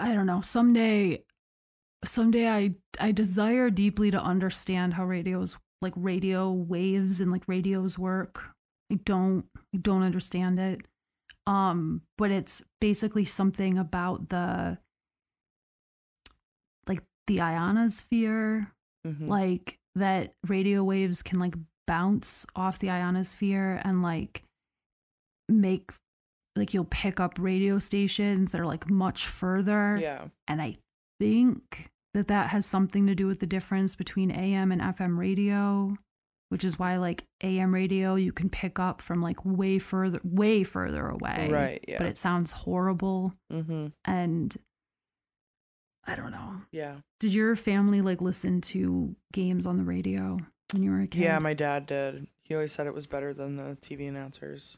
[0.00, 1.24] I, don't know, someday
[2.04, 7.98] someday I I desire deeply to understand how radios like radio waves and like radios
[7.98, 8.50] work.
[8.92, 10.82] I don't I don't understand it.
[11.46, 14.78] Um but it's basically something about the
[16.86, 18.70] like the ionosphere
[19.06, 19.28] Mhm.
[19.28, 21.54] like that radio waves can like
[21.86, 24.42] bounce off the ionosphere and like
[25.48, 25.92] make
[26.56, 30.26] like you'll pick up radio stations that are like much further yeah.
[30.48, 30.76] and i
[31.20, 35.96] think that that has something to do with the difference between am and fm radio
[36.50, 40.62] which is why like am radio you can pick up from like way further way
[40.62, 41.84] further away Right.
[41.88, 41.98] Yeah.
[41.98, 43.88] but it sounds horrible mm-hmm.
[44.04, 44.56] and
[46.06, 46.96] i don't know Yeah.
[47.20, 50.38] did your family like listen to games on the radio
[50.72, 51.20] when you were a kid?
[51.22, 52.26] Yeah, my dad did.
[52.42, 54.76] He always said it was better than the TV announcers.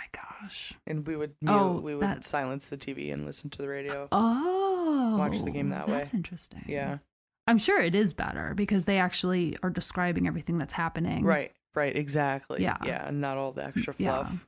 [0.00, 0.06] My
[0.40, 0.72] gosh.
[0.86, 4.08] And we would Oh, we would that- silence the TV and listen to the radio.
[4.10, 5.16] Oh.
[5.18, 5.98] Watch the game that way.
[5.98, 6.64] That's interesting.
[6.66, 6.98] Yeah.
[7.46, 11.24] I'm sure it is better because they actually are describing everything that's happening.
[11.24, 11.52] Right.
[11.74, 11.94] Right.
[11.94, 12.62] Exactly.
[12.62, 12.78] Yeah.
[12.84, 13.06] Yeah.
[13.08, 14.24] And not all the extra Yeah.
[14.24, 14.46] fluff.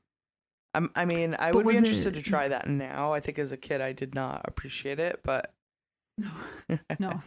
[0.74, 3.12] I'm, I mean, I But would be interested it- to try that now.
[3.12, 5.52] I think as a kid, I did not appreciate it, but
[6.16, 6.30] No.
[6.98, 7.22] No.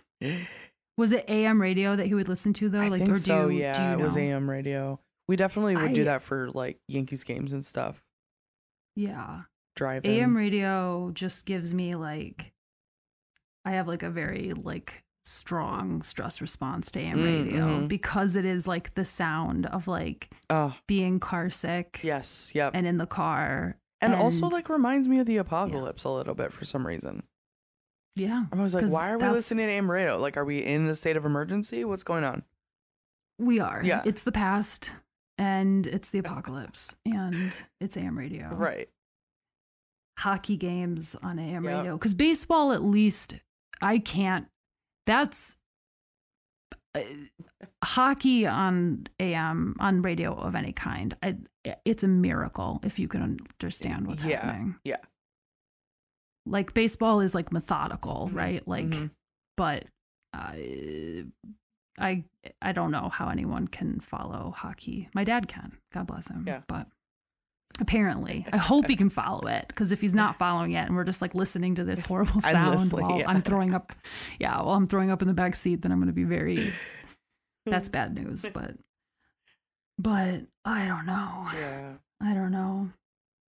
[0.98, 2.80] Was it AM radio that he would listen to though?
[2.80, 3.50] I like think or do so.
[3.50, 4.16] you, Yeah, it was?
[4.18, 5.00] AM radio.
[5.28, 8.02] We definitely would I- do that for like Yankees games and stuff.
[8.96, 9.41] Yeah.
[9.76, 12.54] Drive AM radio just gives me like
[13.66, 17.88] I have like a very like strong stress response to AM Mm, radio mhm.
[17.88, 22.52] because it is like the sound of like Oh, being car sick yes.
[22.56, 22.72] Yep.
[22.76, 23.78] and in the car.
[24.02, 27.24] And, also like reminds me of the apocalypse a little bit for some reason.
[28.16, 28.46] Yeah.
[28.52, 30.18] I'm always like, why are we listening to AM radio?
[30.20, 31.84] Like, are we in a state of emergency?
[31.84, 32.43] What's going on?
[33.39, 33.82] We are.
[33.84, 34.04] Yeah.
[34.06, 34.91] It's the past
[35.38, 38.50] and it's the apocalypse and it's AM radio.
[38.54, 38.90] Right.
[40.20, 41.78] Hockey games on AM Yep.
[41.78, 41.98] radio.
[41.98, 43.36] Because baseball, at least,
[43.82, 44.48] I can't.
[45.06, 45.58] That's
[46.96, 47.02] uh,
[47.84, 51.16] hockey on AM, on radio of any kind.
[51.22, 51.36] I,
[51.84, 54.46] it's a miracle if you can understand what's Yeah.
[54.46, 54.76] happening.
[54.86, 54.98] Yeah.
[56.46, 58.36] Like baseball is like methodical, Mhm.
[58.36, 58.68] right?
[58.68, 59.12] Like, Mhm.
[59.58, 59.86] but
[60.32, 61.26] I,
[61.98, 62.24] I,
[62.62, 65.10] I don't know how anyone can follow hockey.
[65.14, 65.78] My dad can.
[65.93, 66.43] God bless him.
[66.48, 66.62] Yeah.
[66.68, 66.88] But
[67.80, 71.04] apparently, I hope he can follow it because if he's not following it and we're
[71.06, 73.30] just like listening to this horrible sound Endlessly, while yeah.
[73.30, 73.93] I'm throwing up,
[74.39, 76.74] yeah, while I'm throwing up in the back seat, then I'm going to be very.
[77.66, 78.76] That's bad news, but,
[79.98, 81.48] but I don't know.
[81.56, 81.93] Yeah.
[82.22, 82.91] I don't know.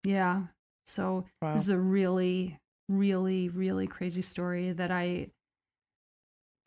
[0.04, 0.44] Yeah.
[0.88, 1.54] So Wow.
[1.54, 2.58] this is a really,
[2.90, 5.28] really, really crazy story that I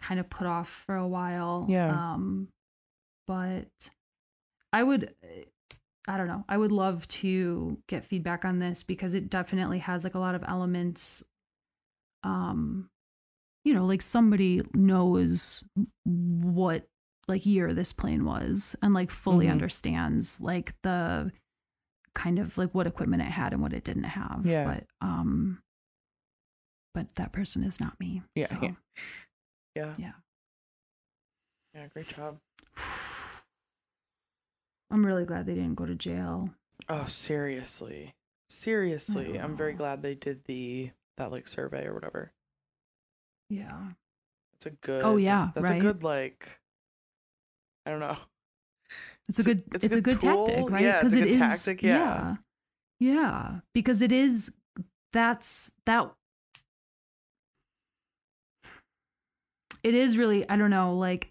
[0.01, 1.67] kind of put off for a while.
[1.69, 1.91] Yeah.
[1.91, 2.49] Um,
[3.27, 3.91] but
[4.73, 5.15] I would,
[6.09, 6.45] I don't know.
[6.49, 10.35] I would love to get feedback on this because it definitely has like a lot
[10.35, 11.23] of elements.
[12.25, 12.91] Um,
[13.65, 15.63] you know, like somebody knows
[16.05, 16.89] what
[17.29, 19.53] like year this plane was and like fully Mhm.
[19.53, 21.31] understands like the
[22.15, 24.43] kind of like what equipment it had and what it didn't have.
[24.45, 24.65] Yeah.
[24.65, 25.63] But um
[26.93, 28.23] but that person is not me.
[28.35, 28.75] Yeah, So yeah.
[29.75, 29.95] Yeah.
[29.99, 30.13] Yeah.
[31.75, 31.87] Yeah.
[31.93, 32.39] Great job.
[34.91, 36.51] I'm really glad they didn't go to jail.
[36.89, 38.15] Oh, seriously.
[38.49, 39.39] Seriously.
[39.39, 42.33] I'm very glad they did the that like survey or whatever.
[43.49, 43.91] Yeah.
[44.55, 45.79] It's a oh, good Oh, yeah, That's right?
[45.79, 46.61] a good like
[47.87, 48.17] I don't know.
[49.29, 50.83] It's a good it's it's, a a good good tactic, right?
[50.83, 51.97] Yeah, it's a it good is- tactic, yeah.
[51.97, 52.37] yeah.
[52.99, 54.53] Yeah, because it is
[55.13, 56.11] that's that
[59.83, 61.31] it is really I don't know, like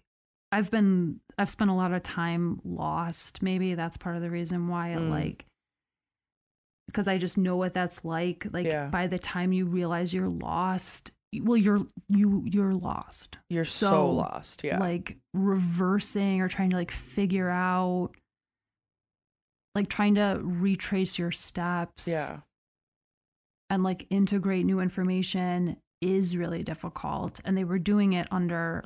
[0.52, 3.42] I've been I've spent a lot of time lost.
[3.42, 5.10] Maybe that's part of the reason why I Mm.
[5.10, 5.44] like
[6.86, 8.46] because I just know what that's like.
[8.52, 8.88] Like Yeah.
[8.88, 13.38] by the time you realize you're lost, well you're you you're lost.
[13.48, 14.64] You're so, So, lost.
[14.64, 14.78] Yeah.
[14.80, 18.10] like reversing or trying to like figure out
[19.76, 22.40] like trying to retrace your steps yeah.
[23.70, 28.84] and like integrate new information is really difficult and they were doing it under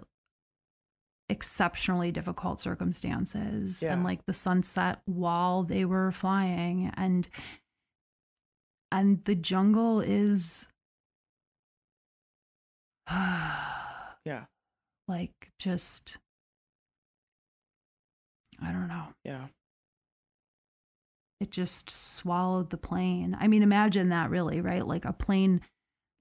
[1.28, 3.94] exceptionally difficult circumstances Yeah.
[3.94, 7.28] and like the sunset while they were flying and
[8.92, 10.68] and the jungle is
[13.10, 14.44] Yeah.
[15.08, 16.18] like just
[18.62, 19.08] I don't know.
[19.24, 19.46] Yeah.
[21.40, 23.36] It just swallowed the plane.
[23.38, 24.86] I mean, imagine that really, right?
[24.86, 25.60] Like a plane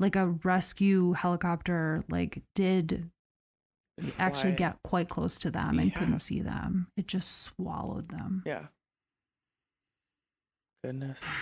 [0.03, 3.09] like a rescue helicopter like did
[4.19, 5.97] actually get quite close to them and Yeah.
[5.97, 6.87] couldn't see them.
[6.97, 8.43] It just swallowed them.
[8.45, 8.67] Yeah.
[10.83, 11.25] Goodness.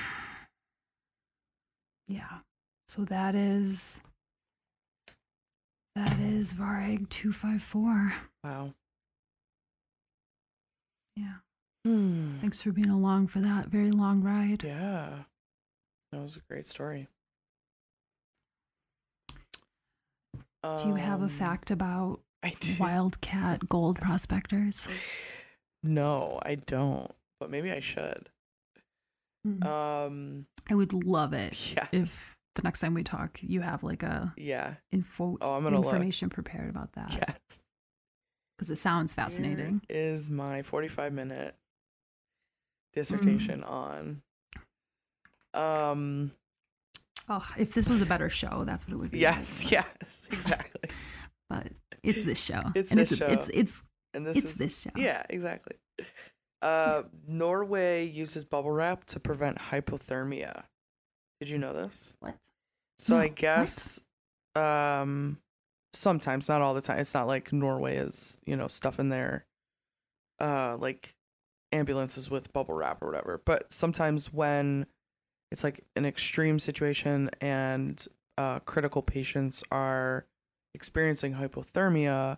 [2.07, 2.39] Yeah.
[2.89, 4.01] So that is
[5.95, 8.13] that is Varig 254.
[8.43, 8.73] Wow.
[11.15, 11.35] Yeah.
[11.85, 12.37] Hmm.
[12.39, 14.63] Thanks for being along for that very long ride.
[14.65, 15.23] Yeah.
[16.11, 17.07] That was a great story.
[20.63, 22.21] Do you have a Um, fact about
[22.79, 24.87] wildcat gold prospectors?
[25.83, 27.11] No, I don't.
[27.39, 28.29] But maybe I should.
[29.47, 29.65] Mm.
[29.65, 30.45] Um.
[30.69, 31.89] I would love it Yes.
[31.91, 34.75] if the next time we talk, you have like a yeah.
[34.91, 35.85] info Oh, I'm gonna look.
[35.85, 37.59] information prepared about that Yes.
[38.55, 39.81] because it sounds fascinating.
[39.89, 42.93] Here is my 45 minute Mm.
[42.93, 44.21] dissertation on.
[45.55, 46.31] Um.
[47.29, 49.19] Oh, if this was a better show, that's what it would be.
[49.19, 49.65] Yes.
[49.71, 50.27] Yes.
[50.31, 50.89] Exactly.
[51.49, 51.67] but
[52.03, 52.61] it's this show.
[52.75, 53.27] It's and this it's, show.
[53.27, 54.89] it's it's And this it's is this show.
[54.95, 55.75] Yeah, exactly.
[56.61, 60.63] Uh, Norway uses bubble wrap to prevent hypothermia.
[61.39, 62.13] Did you know this?
[62.19, 62.35] What?
[62.99, 63.35] So No, I what?
[63.35, 63.99] guess
[64.55, 65.39] um
[65.93, 66.99] sometimes, not all the time.
[66.99, 69.45] It's not like Norway is, you know, stuff in their
[70.39, 71.13] uh like
[71.71, 73.41] ambulances with bubble wrap or whatever.
[73.45, 74.85] But sometimes when
[75.51, 78.05] it's like an extreme situation and
[78.37, 80.25] uh critical patients are
[80.73, 82.37] experiencing hypothermia,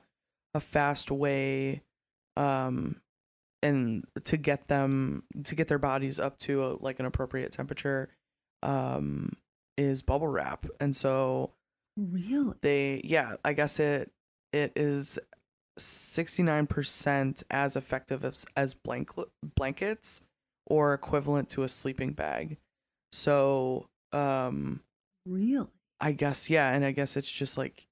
[0.53, 1.82] a fast way
[2.36, 2.99] um
[3.61, 8.09] and to get them to get their bodies up to a, like an appropriate temperature
[8.64, 9.32] um
[9.78, 11.53] is bubble wrap and so
[11.95, 12.55] Really?
[12.61, 14.11] they yeah i guess it
[14.51, 15.20] it is
[15.80, 19.09] 69% as effective as, as blank,
[19.55, 20.22] blankets
[20.68, 22.57] or equivalent to a sleeping bag
[23.14, 24.82] so um
[25.26, 25.68] Really?
[26.01, 27.88] I guess yeah, and I guess it's just like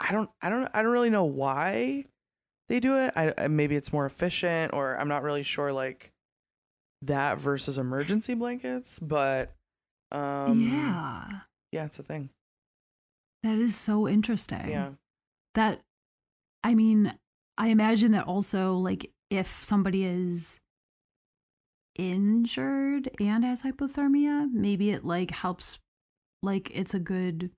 [0.00, 2.06] I don't I don't I don't really know why
[2.68, 3.12] they do it.
[3.16, 6.12] I, I maybe it's more efficient or I'm not really sure like
[7.02, 9.54] that versus emergency blankets, but
[10.10, 11.26] um yeah.
[11.72, 12.30] yeah, it's a thing.
[13.42, 14.68] That is so interesting.
[14.68, 14.92] Yeah.
[15.54, 15.82] That
[16.64, 17.14] I mean,
[17.58, 20.60] I imagine that also like if somebody is
[21.98, 25.78] injured and has hypothermia, maybe it like helps
[26.42, 27.50] like it's a good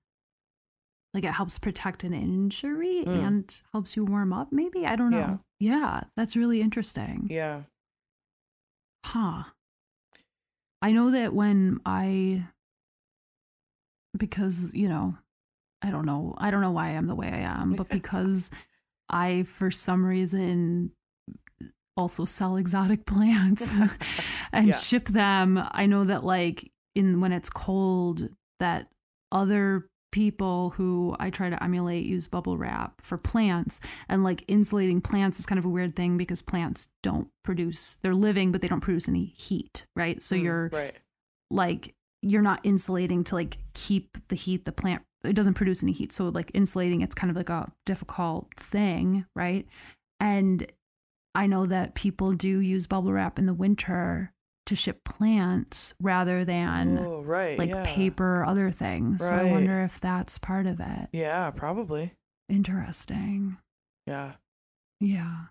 [1.13, 3.27] like it helps protect an injury Mm.
[3.27, 4.85] and helps you warm up maybe.
[4.85, 5.39] I don't know.
[5.59, 7.27] Yeah, that's really interesting.
[7.29, 7.63] Yeah.
[9.05, 9.43] Huh.
[10.81, 12.45] I know that when I
[14.17, 15.17] because, you know,
[15.81, 16.35] I don't know.
[16.37, 18.49] I don't know why I'm the way I am, but because
[19.09, 20.91] I for some reason
[21.99, 23.63] also sell exotic plants
[24.51, 24.77] and Yeah.
[24.77, 28.87] ship them, I know that like in when it's cold that
[29.31, 35.01] other people who I try to emulate use bubble wrap for plants and like insulating
[35.01, 38.67] plants is kind of a weird thing because plants don't produce they're living but they
[38.67, 40.19] don't produce any heat, right?
[40.21, 40.95] So Mm, you're right.
[41.51, 41.93] like
[42.23, 46.11] you're not insulating to like keep the heat the plant it doesn't produce any heat
[46.11, 49.65] so like insulating it's kind of like a difficult thing right
[50.19, 50.65] and
[51.35, 54.33] i know that people do use bubble wrap in the winter
[54.65, 57.57] to ship plants rather than oh, right.
[57.57, 57.83] like yeah.
[57.85, 62.13] paper or other things so i wonder if that's part of it Yeah, probably.
[62.49, 63.57] interesting
[64.05, 64.33] Yeah.
[64.99, 65.45] yeah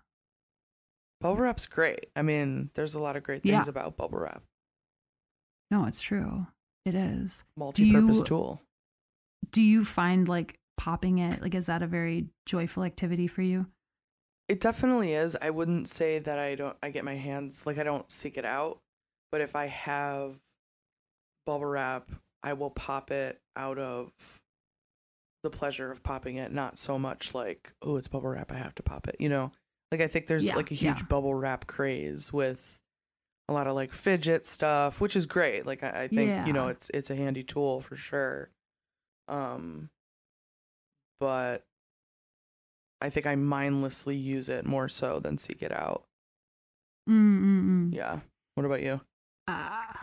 [1.21, 2.05] Bubble wrap's great.
[2.15, 3.69] I mean, there's a lot of great things Yeah.
[3.69, 4.41] about bubble wrap.
[5.69, 6.47] No, it's true.
[6.85, 7.43] It is.
[7.57, 8.61] Multi-purpose you- tool.
[9.51, 13.67] Do you find like popping it like is that a very joyful activity for you?
[14.49, 15.37] It definitely is.
[15.41, 18.45] I wouldn't say that I don't I get my hands like I don't seek it
[18.45, 18.79] out,
[19.31, 20.39] but if I have
[21.45, 22.09] bubble wrap,
[22.43, 24.11] I will pop it out of
[25.43, 28.75] the pleasure of popping it, not so much like, oh, it's bubble wrap, I have
[28.75, 29.51] to pop it, you know?
[29.91, 31.05] Like I think there's Yeah, like a huge yeah.
[31.07, 32.81] bubble wrap craze with
[33.47, 35.65] a lot of like fidget stuff, which is great.
[35.65, 38.49] Like I, I think, you know, it's it's a handy tool for sure.
[39.27, 39.89] Um
[41.19, 41.63] but
[43.01, 46.03] I think I mindlessly use it more so than seek it out.
[47.09, 47.93] Mm-mm-mm.
[47.93, 48.19] Yeah.
[48.55, 49.01] What about you?
[49.47, 49.93] Uh,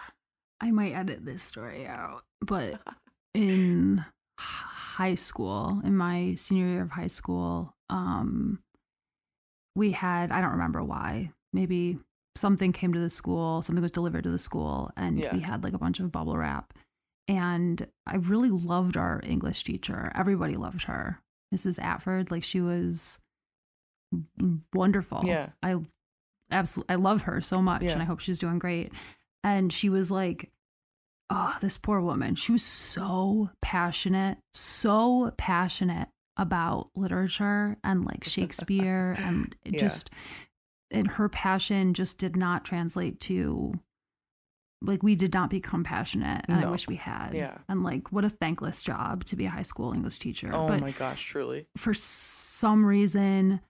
[0.60, 2.80] I might edit this story out, but
[3.34, 4.04] in
[4.38, 8.62] high school, in my senior year of high school, um,
[9.74, 11.98] we had, I don't remember why, maybe
[12.34, 15.34] something came to the school, something was delivered to the school, and Yeah.
[15.34, 16.72] we had like a bunch of bubble wrap.
[17.28, 20.12] And I really loved our English teacher.
[20.14, 21.20] Everybody loved her.
[21.54, 21.78] Mrs.
[21.82, 23.20] Atford, like she was
[24.72, 25.22] wonderful.
[25.24, 25.50] Yeah.
[25.62, 25.76] I
[26.50, 27.92] absolutely I love her so much Yeah.
[27.92, 28.92] and I hope she's doing great.
[29.44, 30.50] And she was like,
[31.30, 32.34] oh, this poor woman.
[32.34, 39.78] She was so passionate, so passionate about literature and like Shakespeare and Yeah.
[39.78, 40.10] just
[40.90, 43.74] and her passion just did not translate to
[44.82, 47.30] like we did not become passionate and I wish we had.
[47.32, 47.58] Yeah.
[47.68, 50.50] And like what a thankless job to be a high school English teacher.
[50.52, 51.66] Oh but my gosh, truly.
[51.76, 53.60] for some reason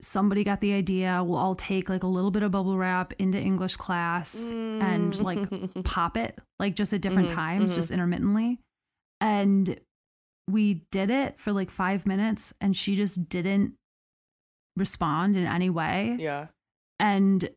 [0.00, 3.36] somebody got the idea we'll all take like a little bit of bubble wrap into
[3.36, 5.40] english class and like
[5.84, 7.74] pop it like just at different Mhm, times mhm.
[7.74, 8.60] just intermittently
[9.20, 9.80] and
[10.48, 13.74] we did it for like five minutes and she just didn't
[14.76, 16.46] respond in any way yeah.
[17.00, 17.50] and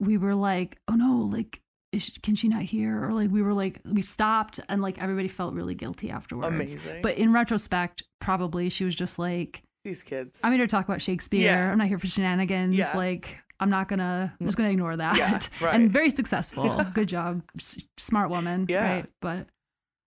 [0.00, 1.60] we were like oh no like
[1.94, 5.28] is can she not hear or like we were like we stopped and like everybody
[5.28, 7.02] felt really guilty afterwards Amazing.
[7.02, 10.40] but in retrospect probably she was just like these kids.
[10.44, 11.70] i'm here to talk about shakespeare Yeah.
[11.72, 12.96] i'm not here for shenanigans Yeah.
[12.96, 15.74] like i'm not gonna i'm just gonna ignore that Yeah, right.
[15.74, 18.94] and very successful good job S- smart woman Yeah.
[18.94, 19.46] right but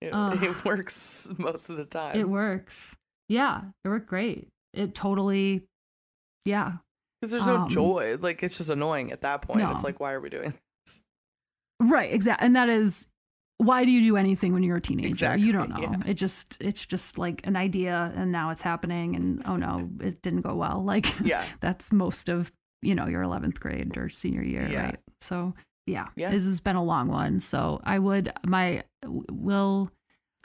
[0.02, 0.44] it, Ugh.
[0.44, 2.16] it works most of the time.
[2.20, 2.96] it works
[3.30, 5.64] yeah it worked great it totally
[6.46, 6.74] yeah
[7.22, 8.18] Because there's no um, joy.
[8.20, 9.60] Like it's just annoying at that point.
[9.62, 9.72] No.
[9.72, 10.62] It's like, why are we doing this?
[11.80, 12.46] Right, exactly.
[12.46, 13.08] And that is
[13.60, 15.08] why do you do anything when you're a teenager?
[15.10, 15.82] Exactly, You don't know.
[15.82, 15.96] yeah.
[16.06, 20.22] It just it's just like an idea and now it's happening and oh no, it
[20.22, 20.84] didn't go well.
[20.86, 21.44] Like Yeah.
[21.60, 22.52] that's most of,
[22.82, 24.86] you know, your 11th grade or senior year, Yeah.
[24.86, 25.00] right?
[25.22, 25.54] So,
[25.88, 26.08] yeah.
[26.16, 26.30] Yeah.
[26.32, 27.40] This has been a long one.
[27.40, 29.90] So, I would my will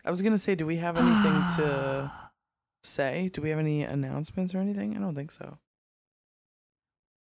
[0.05, 2.13] I was gonna say, do we have anything to
[2.83, 3.29] say?
[3.33, 4.97] Do we have any announcements or anything?
[4.97, 5.59] I don't think so.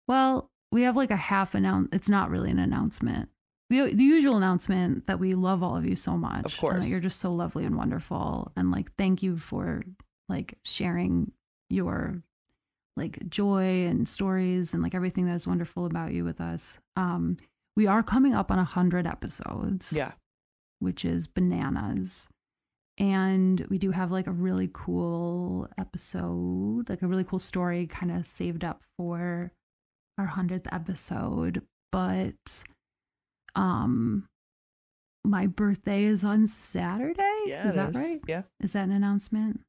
[0.07, 1.89] Well, we have like a half announce.
[1.91, 3.29] It's not really an announcement.
[3.69, 6.45] The, the usual announcement that we love all of you so much.
[6.45, 6.85] Of and course.
[6.85, 8.51] that you're just so lovely and wonderful.
[8.55, 9.83] And like, thank you for
[10.27, 11.31] like sharing
[11.69, 12.23] your
[12.97, 16.79] like joy and stories and like everything that is wonderful about you with us.
[16.95, 17.37] Um,
[17.75, 20.13] we are coming up on a hundred episodes Yeah.
[20.79, 22.27] which is bananas.
[22.97, 28.11] And we do have like a really cool episode, like a really cool story kind
[28.11, 29.53] of saved up for
[30.17, 31.61] our 100th episode.
[31.91, 32.63] But
[33.59, 34.27] um
[35.25, 37.37] my birthday is on Saturday.
[37.45, 37.69] Yeah.
[37.69, 38.19] is that right?
[38.27, 38.43] Yeah.
[38.61, 39.61] Is that an announcement?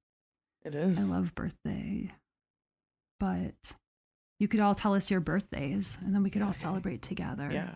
[0.65, 1.11] It is.
[1.11, 2.13] I love birthday.
[3.19, 3.75] But
[4.39, 7.51] you could all tell us your birthdays and then we could all celebrate together.
[7.53, 7.75] Yeah.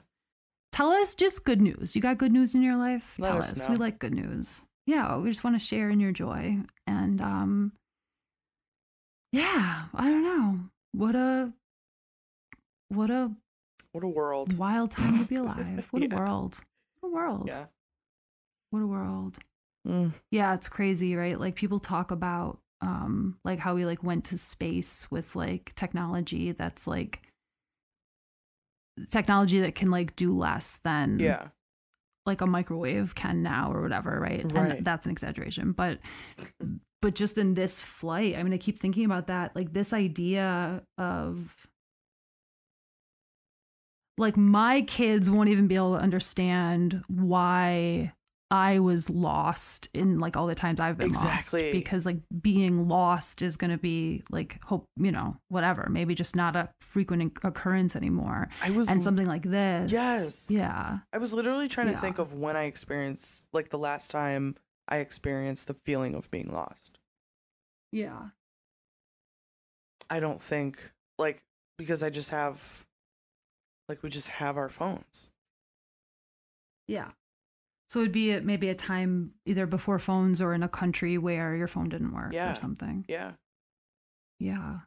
[0.72, 1.94] Tell us just good news.
[1.94, 3.14] You got good news in your life?
[3.18, 3.68] Let Tell us us.
[3.68, 4.64] We like good news.
[4.86, 6.58] Yeah, we just want to share in your joy.
[6.86, 7.72] And um
[9.32, 10.60] yeah, I don't know.
[10.92, 11.52] What a
[12.88, 13.32] what a
[13.94, 14.58] What a world.
[14.58, 15.86] wild time to be alive.
[15.92, 16.60] What a world.
[17.00, 17.44] What a world.
[17.46, 17.66] Yeah.
[18.70, 19.38] What a world.
[19.86, 20.12] Mm.
[20.32, 21.38] Yeah, it's crazy, right?
[21.38, 26.50] Like people talk about um like how we like went to space with like technology
[26.52, 27.22] that's like
[29.10, 31.48] technology that can like do less than Yeah.
[32.26, 34.44] like a microwave can now or whatever, right?
[34.52, 34.72] Right.
[34.72, 35.98] And that's an exaggeration, but
[37.00, 40.82] but just in this flight, I mean, I keep thinking about that, like this idea
[40.96, 41.63] of
[44.16, 48.12] like my kids won't even be able to understand why
[48.50, 51.62] I was lost in like all the times I've been Exactly.
[51.62, 56.14] lost because like being lost is going to be like hope, you know, whatever, maybe
[56.14, 58.48] just not a frequent occurrence anymore.
[58.62, 59.90] I was And something like this.
[59.90, 60.48] Yes.
[60.50, 60.98] Yeah.
[61.12, 64.54] I was literally trying to think of when I experienced like the last time
[64.86, 66.98] I experienced the feeling of being lost.
[67.90, 68.28] Yeah.
[70.10, 71.42] I don't think like
[71.76, 72.86] because I just have
[73.88, 75.30] Like we just have our phones.
[76.88, 77.10] Yeah.
[77.88, 81.54] So it'd be a, maybe a time either before phones or in a country where
[81.54, 82.52] your phone didn't work Yeah.
[82.52, 83.04] or something.
[83.08, 83.32] Yeah.
[84.40, 84.78] Yeah.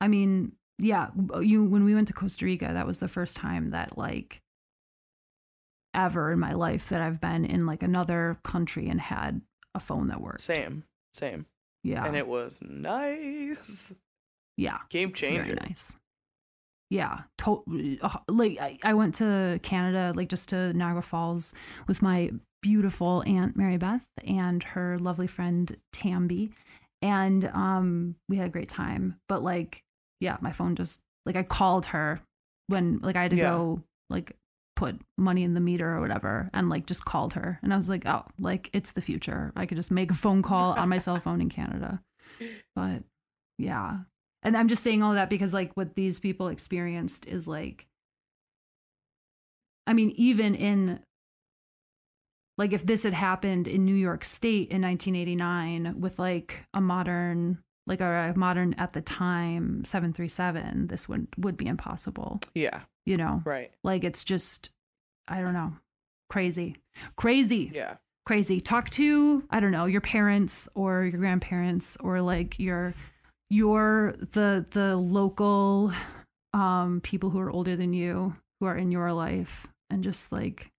[0.00, 1.08] I mean, yeah,
[1.40, 4.40] you when we went to Costa Rica, that was the first time that like
[5.94, 9.40] ever in my life that I've been in like another country and had
[9.74, 10.40] a phone that worked.
[10.40, 10.84] Same.
[11.12, 11.46] Same.
[11.82, 12.04] Yeah.
[12.06, 13.92] And it was nice.
[14.56, 14.78] yeah.
[14.90, 15.54] Game It's very changer.
[15.56, 15.96] nice.
[16.90, 21.52] Yeah, to- uh, like I, I went to Canada, like just to Niagara Falls
[21.86, 22.30] with my
[22.62, 26.50] beautiful aunt Mary Beth and her lovely friend Tamby,
[27.02, 29.16] and um, we had a great time.
[29.28, 29.82] But like,
[30.20, 32.20] yeah, my phone just like I called her
[32.68, 33.50] when like I had to Yeah.
[33.50, 34.32] go like
[34.74, 37.90] put money in the meter or whatever, and like just called her, and I was
[37.90, 39.52] like, oh, like it's the future.
[39.56, 42.00] I could just make a phone call on my cell phone in Canada,
[42.74, 43.02] but
[43.58, 43.98] yeah
[44.42, 47.86] and i'm just saying all that because like what these people experienced is like
[49.86, 51.00] i mean even in
[52.56, 57.58] like if this had happened in new york state in 1989 with like a modern
[57.86, 62.82] like a modern at the time 737 this would would be impossible Yeah.
[63.06, 63.70] you know Right.
[63.82, 64.70] like it's just
[65.26, 65.72] i don't know
[66.28, 66.76] crazy
[67.16, 67.96] crazy Yeah.
[68.26, 72.94] crazy talk to i don't know your parents or your grandparents or like your
[73.50, 75.92] your the the local
[76.54, 80.70] um people who are older than you who are in your life and just like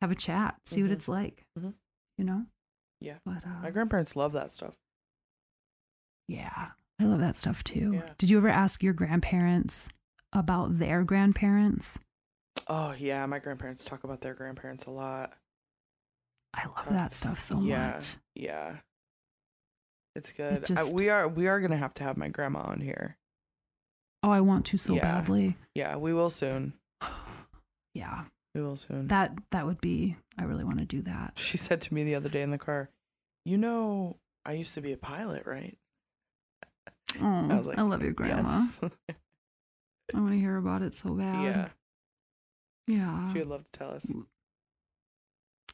[0.00, 0.94] have a chat see what Mhm.
[0.94, 1.74] it's like Mhm.
[2.18, 2.46] you know
[3.00, 3.18] Yeah.
[3.24, 4.74] but uh, My grandparents love that stuff.
[6.28, 8.12] yeah i love that stuff too Yeah.
[8.18, 9.88] did you ever ask your grandparents
[10.32, 11.98] about their grandparents
[12.68, 15.36] Oh yeah, my grandparents talk about their grandparents a lot.
[16.54, 18.76] i love Talks- that stuff so yeah, much Yeah.
[20.16, 20.62] It's good.
[20.62, 23.16] I, just- we are we are gonna have to have my grandma on here.
[24.22, 25.02] oh i want to so Yeah.
[25.02, 26.74] badly Yeah, we will soon.
[27.94, 28.24] yeah
[28.54, 29.08] We will soon.
[29.08, 32.14] that that would be i really want to do that she said to me the
[32.14, 32.90] other day in the car,
[33.44, 34.16] "You know,
[34.46, 35.76] I used to be a pilot, right?"
[37.20, 38.80] oh I was like, i love your grandma Yes.
[40.14, 41.68] i want to hear about it so bad yeah,
[42.86, 44.10] yeah she would love to tell us.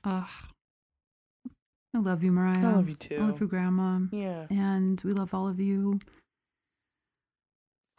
[0.04, 0.24] Ugh.
[1.94, 2.54] I love you, Mariah.
[2.58, 3.16] I love you too.
[3.20, 4.00] I love your grandma.
[4.12, 4.46] Yeah.
[4.50, 5.98] And we love all of you.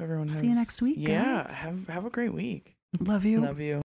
[0.00, 0.28] Everyone.
[0.28, 1.44] See you next week, Yeah.
[1.44, 1.54] guys.
[1.54, 2.76] Have have a great week.
[3.00, 3.40] love you.
[3.40, 3.80] Love you.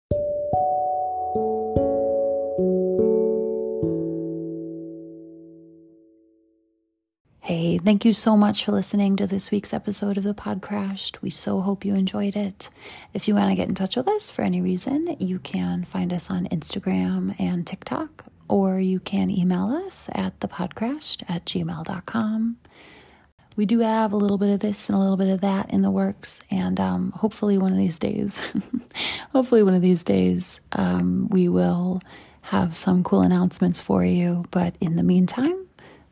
[7.85, 11.23] Thank you so much for listening to this week's episode of the Pod Crashed.
[11.23, 12.71] We so hope you enjoyed it.
[13.15, 16.13] If you want to get in touch with us for any reason, you can find
[16.13, 22.57] us on Instagram and TikTok, or you can email us at thepodcrashed at gmail.com.
[23.55, 25.83] We do have a little bit of this and a little bit of that in
[25.83, 28.43] the works, and um, hopefully one of these days,
[29.33, 32.03] hopefully one of these days, um, we will
[32.43, 34.45] have some cool announcements for you.
[34.51, 35.68] But in the meantime,